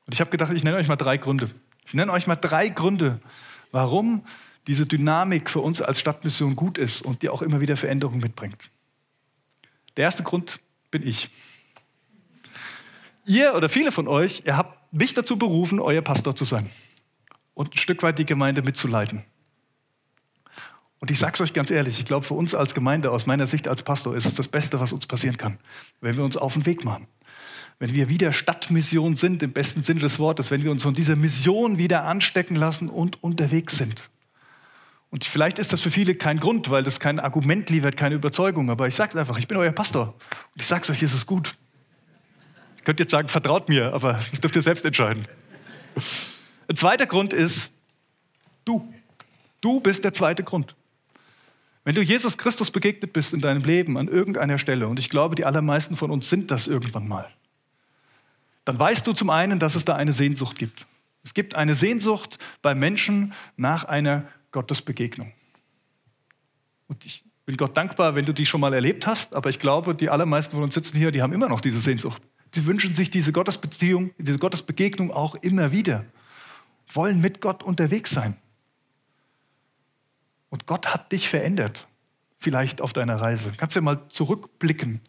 Und 0.07 0.15
ich 0.15 0.21
habe 0.21 0.33
gedacht, 0.33 0.53
ich 0.53 0.65
nenne 0.65 0.77
euch 0.79 0.89
mal 0.89 0.97
drei 0.97 1.17
Gründe. 1.17 1.49
Ich 1.87 1.95
nenne 1.95 2.11
euch 2.11 2.27
mal 2.27 2.35
drei 2.35 2.69
Gründe, 2.71 3.21
warum 3.71 4.25
diese 4.67 4.85
Dynamik 4.85 5.49
für 5.49 5.61
uns 5.61 5.81
als 5.81 6.01
Stadtmission 6.01 6.57
gut 6.57 6.77
ist 6.77 7.03
und 7.03 7.23
die 7.23 7.29
auch 7.29 7.43
immer 7.43 7.61
wieder 7.61 7.77
Veränderungen 7.77 8.21
mitbringt. 8.21 8.69
Der 9.97 10.07
erste 10.07 10.25
Grund 10.25 10.59
bin 10.91 11.07
ich. 11.07 11.31
Ihr 13.27 13.55
oder 13.55 13.69
viele 13.69 13.93
von 13.93 14.09
euch, 14.09 14.43
ihr 14.45 14.57
habt 14.57 14.93
mich 14.93 15.15
dazu 15.15 15.39
berufen, 15.39 15.79
euer 15.79 16.03
Pastor 16.03 16.35
zu 16.35 16.45
sein 16.45 16.69
und 17.55 17.77
ein 17.77 17.79
Stück 17.79 18.03
weit 18.03 18.19
die 18.19 18.27
Gemeinde 18.27 18.63
mitzuleiten. 18.63 19.23
Und 21.01 21.11
ich 21.11 21.19
sage 21.19 21.33
es 21.35 21.41
euch 21.41 21.55
ganz 21.55 21.71
ehrlich, 21.71 21.99
ich 21.99 22.05
glaube, 22.05 22.27
für 22.27 22.35
uns 22.35 22.55
als 22.55 22.75
Gemeinde, 22.75 23.11
aus 23.11 23.27
meiner 23.27 23.47
Sicht 23.47 23.67
als 23.67 23.83
Pastor, 23.83 24.15
ist 24.15 24.27
es 24.27 24.35
das 24.35 24.49
Beste, 24.49 24.81
was 24.81 24.93
uns 24.93 25.07
passieren 25.07 25.39
kann, 25.39 25.59
wenn 26.03 26.17
wir 26.17 26.25
uns 26.25 26.37
auf 26.37 26.53
den 26.53 26.67
Weg 26.67 26.85
machen. 26.85 27.07
Wenn 27.79 27.95
wir 27.95 28.11
wieder 28.11 28.35
Stadtmission 28.35 29.17
sind, 29.17 29.43
im 29.43 29.53
besten 29.53 29.83
Sinne 29.83 30.01
des 30.01 30.19
Wortes, 30.19 30.51
wenn 30.51 30.63
wir 30.63 30.71
uns 30.71 30.83
von 30.83 30.93
dieser 30.93 31.17
Mission 31.17 31.79
wieder 31.79 32.05
anstecken 32.05 32.55
lassen 32.55 32.91
und 32.91 33.23
unterwegs 33.23 33.79
sind. 33.79 34.11
Und 35.09 35.25
vielleicht 35.25 35.59
ist 35.59 35.73
das 35.73 35.81
für 35.81 35.91
viele 35.91 36.15
kein 36.15 36.39
Grund, 36.39 36.71
weil 36.71 36.85
das 36.85 37.01
kein 37.01 37.19
Argument 37.19 37.69
liefert, 37.71 37.97
keine 37.97 38.15
Überzeugung. 38.15 38.71
Aber 38.71 38.87
ich 38.87 38.95
sage 38.95 39.11
es 39.11 39.17
einfach, 39.17 39.39
ich 39.39 39.49
bin 39.49 39.57
euer 39.57 39.73
Pastor. 39.73 40.15
Und 40.55 40.61
ich 40.61 40.67
sage 40.67 40.83
es 40.83 40.91
euch, 40.91 41.03
es 41.03 41.15
ist 41.15 41.27
gut. 41.27 41.57
Ihr 42.77 42.85
könnt 42.85 43.01
jetzt 43.01 43.11
sagen, 43.11 43.29
vertraut 43.29 43.71
mir, 43.71 43.93
aber 43.95 44.21
das 44.31 44.41
dürft 44.41 44.55
ihr 44.55 44.63
selbst 44.63 44.85
entscheiden. 44.85 45.27
Ein 46.69 46.77
zweiter 46.77 47.07
Grund 47.07 47.33
ist, 47.33 47.73
du. 48.65 48.93
Du 49.61 49.81
bist 49.81 50.05
der 50.05 50.13
zweite 50.13 50.45
Grund. 50.45 50.75
Wenn 51.91 51.97
du 51.97 52.03
Jesus 52.03 52.39
Christus 52.39 52.71
begegnet 52.71 53.13
bist 53.13 53.35
in 53.35 53.41
deinem 53.41 53.65
Leben 53.65 53.99
an 53.99 54.07
irgendeiner 54.07 54.59
Stelle, 54.59 54.87
und 54.87 55.01
ich 55.01 55.11
glaube, 55.11 55.35
die 55.35 55.45
allermeisten 55.45 55.97
von 55.97 56.13
uns 56.13 56.31
sind 56.31 56.53
das 56.53 56.69
irgendwann 56.69 57.09
mal, 57.09 57.29
dann 58.65 58.79
weißt 58.79 59.05
du 59.09 59.13
zum 59.13 59.29
einen, 59.29 59.59
dass 59.59 59.75
es 59.75 59.85
da 59.85 59.97
eine 59.97 60.13
Sehnsucht 60.13 60.57
gibt. 60.57 60.87
Es 61.25 61.35
gibt 61.35 61.57
eine 61.57 61.75
Sehnsucht 61.75 62.39
bei 62.63 62.77
Menschen 62.77 63.35
nach 63.57 63.83
einer 63.83 64.29
Gottesbegegnung. 64.53 65.33
Und 66.87 67.05
ich 67.05 67.25
bin 67.45 67.57
Gott 67.57 67.77
dankbar, 67.77 68.15
wenn 68.15 68.25
du 68.25 68.33
die 68.33 68.47
schon 68.47 68.61
mal 68.61 68.73
erlebt 68.73 69.09
hast, 69.09 69.35
aber 69.35 69.51
ich 69.51 69.59
glaube, 69.59 69.97
die 69.97 70.11
allermeisten 70.11 70.55
von 70.55 70.63
uns 70.63 70.75
sitzen 70.75 70.97
hier, 70.97 71.11
die 71.11 71.23
haben 71.23 71.33
immer 71.33 71.49
noch 71.49 71.61
diese 71.61 71.81
Sehnsucht. 71.81 72.23
Sie 72.55 72.67
wünschen 72.67 72.95
sich 72.95 73.11
diese 73.11 73.33
Gottesbeziehung, 73.33 74.13
diese 74.17 74.39
Gottesbegegnung 74.39 75.11
auch 75.11 75.35
immer 75.35 75.73
wieder, 75.73 76.05
wollen 76.93 77.21
mit 77.21 77.41
Gott 77.41 77.65
unterwegs 77.65 78.13
sein. 78.13 78.37
Und 80.51 80.67
Gott 80.67 80.93
hat 80.93 81.13
dich 81.13 81.29
verändert, 81.29 81.89
vielleicht 82.39 82.81
auf 82.81 82.93
deiner 82.93 83.21
Reise. 83.21 83.53
Kannst 83.57 83.77
du 83.77 83.81
mal 83.81 84.09
zurückblicken. 84.09 85.01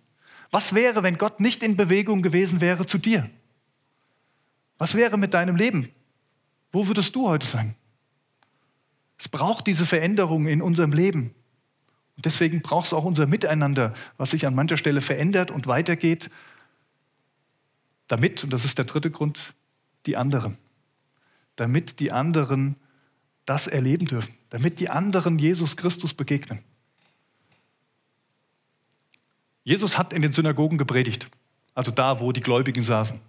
Was 0.51 0.73
wäre, 0.73 1.04
wenn 1.04 1.17
Gott 1.17 1.39
nicht 1.39 1.63
in 1.63 1.75
Bewegung 1.75 2.21
gewesen 2.21 2.62
wäre 2.62 2.86
zu 2.86 2.97
dir? 2.97 3.30
Was 4.77 4.95
wäre 4.95 5.17
mit 5.17 5.34
deinem 5.34 5.56
Leben? 5.56 5.89
Wo 6.71 6.88
würdest 6.88 7.15
du 7.15 7.27
heute 7.27 7.45
sein? 7.45 7.75
Es 9.17 9.30
braucht 9.30 9.67
diese 9.67 9.86
Veränderung 9.86 10.47
in 10.47 10.62
unserem 10.62 10.93
Leben. 10.93 11.36
Und 12.15 12.25
deswegen 12.25 12.62
braucht 12.62 12.88
es 12.88 12.93
auch 12.93 13.04
unser 13.04 13.27
Miteinander, 13.27 13.93
was 14.17 14.32
sich 14.32 14.45
an 14.45 14.56
mancher 14.56 14.77
Stelle 14.77 15.01
verändert 15.01 15.51
und 15.51 15.67
weitergeht, 15.67 16.30
damit, 18.08 18.43
und 18.43 18.51
das 18.51 18.65
ist 18.65 18.77
der 18.77 18.86
dritte 18.86 19.10
Grund, 19.10 19.54
die 20.06 20.17
anderen. 20.17 20.58
Damit 21.56 21.99
die 21.99 22.12
anderen 22.12 22.75
das 23.52 23.68
erleben 23.68 24.06
dürfen, 24.06 24.34
damit 24.50 24.80
die 24.80 24.90
anderen 24.90 25.38
Jesus 25.38 25.76
Christus 25.76 26.14
begegnen. 26.14 26.64
Jesus 29.66 29.98
hat 29.98 30.14
in 30.14 30.22
den 30.22 30.32
Synagogen 30.32 30.78
gepredigt, 30.78 31.28
also 31.76 31.92
da, 31.92 32.22
wo 32.22 32.32
die 32.32 32.40
Gläubigen 32.40 32.82
saßen. 32.82 33.20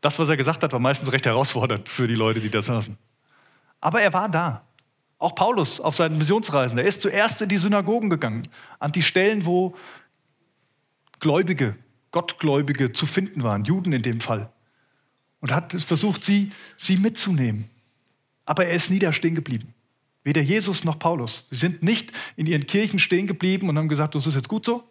Das, 0.00 0.20
was 0.20 0.28
er 0.28 0.36
gesagt 0.36 0.62
hat, 0.62 0.72
war 0.72 0.78
meistens 0.78 1.10
recht 1.10 1.26
herausfordernd 1.26 1.88
für 1.88 2.06
die 2.06 2.14
Leute, 2.14 2.40
die 2.40 2.48
da 2.48 2.62
saßen. 2.62 2.96
Aber 3.80 4.00
er 4.00 4.12
war 4.12 4.28
da. 4.28 4.64
Auch 5.18 5.34
Paulus 5.34 5.80
auf 5.80 5.96
seinen 5.96 6.16
Missionsreisen. 6.16 6.78
Er 6.78 6.84
ist 6.84 7.00
zuerst 7.00 7.42
in 7.42 7.48
die 7.48 7.56
Synagogen 7.56 8.08
gegangen, 8.08 8.46
an 8.78 8.92
die 8.92 9.02
Stellen, 9.02 9.46
wo 9.46 9.74
Gläubige, 11.18 11.76
Gottgläubige 12.12 12.92
zu 12.92 13.06
finden 13.06 13.42
waren, 13.42 13.64
Juden 13.64 13.92
in 13.92 14.02
dem 14.02 14.20
Fall. 14.20 14.52
Und 15.40 15.52
hat 15.52 15.72
versucht, 15.72 16.22
sie, 16.22 16.52
sie 16.76 16.98
mitzunehmen. 16.98 17.73
Aber 18.44 18.66
er 18.66 18.74
ist 18.74 18.90
nie 18.90 18.98
da 18.98 19.12
stehen 19.12 19.34
geblieben. 19.34 19.74
Weder 20.22 20.40
Jesus 20.40 20.84
noch 20.84 20.98
Paulus. 20.98 21.46
Sie 21.50 21.56
sind 21.56 21.82
nicht 21.82 22.12
in 22.36 22.46
ihren 22.46 22.66
Kirchen 22.66 22.98
stehen 22.98 23.26
geblieben 23.26 23.68
und 23.68 23.76
haben 23.76 23.88
gesagt, 23.88 24.14
das 24.14 24.26
ist 24.26 24.34
jetzt 24.34 24.48
gut 24.48 24.64
so, 24.64 24.82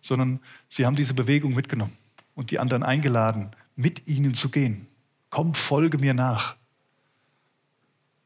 sondern 0.00 0.40
sie 0.68 0.86
haben 0.86 0.94
diese 0.94 1.14
Bewegung 1.14 1.54
mitgenommen 1.54 1.96
und 2.34 2.50
die 2.50 2.58
anderen 2.58 2.84
eingeladen, 2.84 3.50
mit 3.74 4.06
ihnen 4.06 4.34
zu 4.34 4.48
gehen. 4.48 4.86
Komm, 5.30 5.54
folge 5.54 5.98
mir 5.98 6.14
nach. 6.14 6.56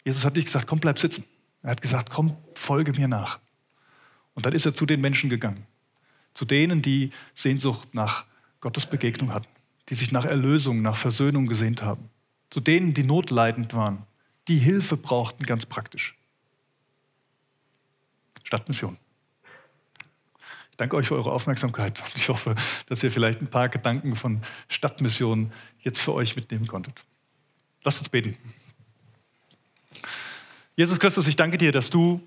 Jesus 0.04 0.24
hat 0.24 0.36
nicht 0.36 0.46
gesagt, 0.46 0.66
komm, 0.66 0.80
bleib 0.80 0.98
sitzen. 0.98 1.24
Er 1.62 1.70
hat 1.70 1.82
gesagt, 1.82 2.10
komm, 2.10 2.36
folge 2.54 2.92
mir 2.92 3.08
nach. 3.08 3.38
Und 4.34 4.46
dann 4.46 4.52
ist 4.52 4.66
er 4.66 4.74
zu 4.74 4.86
den 4.86 5.00
Menschen 5.00 5.30
gegangen. 5.30 5.66
Zu 6.34 6.44
denen, 6.44 6.82
die 6.82 7.10
Sehnsucht 7.34 7.94
nach 7.94 8.24
Gottes 8.60 8.86
Begegnung 8.86 9.32
hatten, 9.32 9.48
die 9.88 9.94
sich 9.94 10.12
nach 10.12 10.24
Erlösung, 10.24 10.82
nach 10.82 10.96
Versöhnung 10.96 11.46
gesehnt 11.46 11.82
haben. 11.82 12.10
Zu 12.50 12.60
denen, 12.60 12.94
die 12.94 13.04
notleidend 13.04 13.74
waren, 13.74 14.06
die 14.48 14.58
Hilfe 14.58 14.96
brauchten, 14.96 15.44
ganz 15.44 15.66
praktisch. 15.66 16.16
Stadtmission. 18.44 18.96
Ich 20.70 20.76
danke 20.76 20.96
euch 20.96 21.08
für 21.08 21.14
eure 21.14 21.32
Aufmerksamkeit 21.32 22.00
und 22.00 22.12
ich 22.16 22.28
hoffe, 22.28 22.54
dass 22.86 23.02
ihr 23.02 23.12
vielleicht 23.12 23.40
ein 23.40 23.50
paar 23.50 23.68
Gedanken 23.68 24.16
von 24.16 24.40
Stadtmission 24.68 25.52
jetzt 25.82 26.00
für 26.00 26.14
euch 26.14 26.36
mitnehmen 26.36 26.66
konntet. 26.66 27.04
Lasst 27.84 27.98
uns 27.98 28.08
beten. 28.08 28.36
Jesus 30.76 30.98
Christus, 30.98 31.26
ich 31.26 31.36
danke 31.36 31.58
dir, 31.58 31.72
dass 31.72 31.90
du 31.90 32.26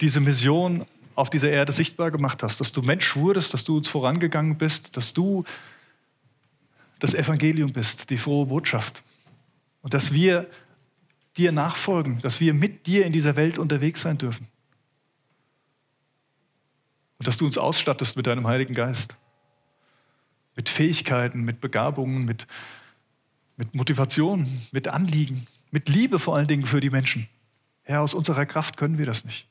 diese 0.00 0.20
Mission 0.20 0.86
auf 1.14 1.30
dieser 1.30 1.50
Erde 1.50 1.72
sichtbar 1.72 2.10
gemacht 2.10 2.42
hast, 2.42 2.60
dass 2.60 2.72
du 2.72 2.82
Mensch 2.82 3.16
wurdest, 3.16 3.52
dass 3.52 3.64
du 3.64 3.76
uns 3.76 3.88
vorangegangen 3.88 4.56
bist, 4.56 4.96
dass 4.96 5.12
du 5.12 5.44
das 6.98 7.14
Evangelium 7.14 7.72
bist, 7.72 8.10
die 8.10 8.16
frohe 8.16 8.46
Botschaft. 8.46 9.02
Und 9.82 9.94
dass 9.94 10.12
wir 10.12 10.48
dir 11.36 11.52
nachfolgen, 11.52 12.18
dass 12.20 12.40
wir 12.40 12.54
mit 12.54 12.86
dir 12.86 13.04
in 13.04 13.12
dieser 13.12 13.36
Welt 13.36 13.58
unterwegs 13.58 14.02
sein 14.02 14.18
dürfen. 14.18 14.48
Und 17.18 17.26
dass 17.26 17.36
du 17.36 17.46
uns 17.46 17.58
ausstattest 17.58 18.16
mit 18.16 18.26
deinem 18.26 18.46
Heiligen 18.46 18.74
Geist. 18.74 19.16
Mit 20.56 20.68
Fähigkeiten, 20.68 21.42
mit 21.42 21.60
Begabungen, 21.60 22.24
mit, 22.24 22.46
mit 23.56 23.74
Motivation, 23.74 24.46
mit 24.70 24.88
Anliegen, 24.88 25.46
mit 25.70 25.88
Liebe 25.88 26.18
vor 26.18 26.36
allen 26.36 26.48
Dingen 26.48 26.66
für 26.66 26.80
die 26.80 26.90
Menschen. 26.90 27.28
Herr, 27.84 28.02
aus 28.02 28.14
unserer 28.14 28.46
Kraft 28.46 28.76
können 28.76 28.98
wir 28.98 29.06
das 29.06 29.24
nicht. 29.24 29.48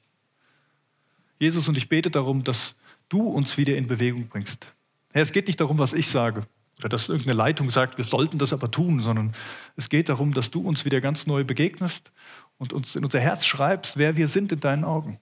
Jesus, 1.40 1.68
und 1.68 1.78
ich 1.78 1.90
bete 1.90 2.12
darum, 2.12 2.44
dass 2.44 2.76
du 3.10 3.24
uns 3.24 3.58
wieder 3.58 3.76
in 3.76 3.88
Bewegung 3.88 4.28
bringst. 4.28 4.72
Herr, 5.12 5.24
es 5.24 5.32
geht 5.32 5.48
nicht 5.48 5.60
darum, 5.60 5.80
was 5.80 5.94
ich 5.94 6.08
sage 6.08 6.46
oder 6.82 6.90
dass 6.90 7.10
irgendeine 7.10 7.38
Leitung 7.38 7.70
sagt, 7.70 7.98
wir 7.98 8.06
sollten 8.06 8.40
das 8.40 8.54
aber 8.54 8.72
tun, 8.72 9.02
sondern 9.02 9.34
es 9.76 9.88
geht 9.88 10.10
darum, 10.10 10.34
dass 10.34 10.50
du 10.50 10.68
uns 10.68 10.84
wieder 10.84 11.00
ganz 11.00 11.28
neu 11.28 11.44
begegnest 11.44 12.12
und 12.58 12.74
uns 12.74 12.96
in 12.96 13.04
unser 13.04 13.20
Herz 13.20 13.46
schreibst, 13.46 13.98
wer 13.98 14.18
wir 14.18 14.28
sind 14.28 14.52
in 14.52 14.60
deinen 14.60 14.84
Augen. 14.84 15.20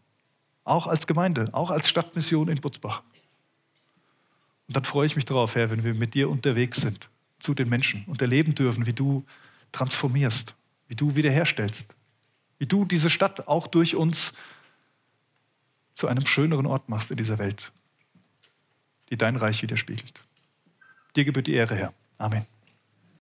Auch 0.63 0.88
als 0.88 1.06
Gemeinde, 1.06 1.50
auch 1.52 1.69
als 1.69 1.89
Stadtmission 1.89 2.48
in 2.48 2.62
Butzbach. 2.62 3.04
Und 4.67 4.78
dann 4.78 4.86
freue 4.86 5.06
ich 5.06 5.15
mich 5.15 5.26
darauf, 5.26 5.56
Herr, 5.56 5.69
wenn 5.69 5.84
wir 5.84 5.93
mit 5.93 6.13
dir 6.13 6.30
unterwegs 6.30 6.80
sind 6.80 7.10
zu 7.39 7.54
den 7.54 7.67
Menschen 7.67 8.06
und 8.06 8.22
erleben 8.22 8.56
dürfen, 8.56 8.86
wie 8.86 8.93
du 8.93 9.26
transformierst, 9.72 10.56
wie 10.88 10.95
du 10.95 11.15
wiederherstellst, 11.15 11.88
wie 12.58 12.67
du 12.67 12.86
diese 12.86 13.10
Stadt 13.10 13.48
auch 13.48 13.67
durch 13.67 13.95
uns 13.95 14.34
zu 15.93 16.08
einem 16.08 16.26
schöneren 16.26 16.65
Ort 16.65 16.88
machst 16.88 17.12
in 17.12 17.17
dieser 17.17 17.38
Welt, 17.38 17.72
die 19.10 19.17
dein 19.17 19.36
Reich 19.36 19.62
widerspiegelt. 19.62 20.22
Dir 21.15 21.26
gebührt 21.26 21.48
die 21.48 21.54
Ehre, 21.54 21.76
Herr. 21.76 21.93
Amen. 22.17 22.45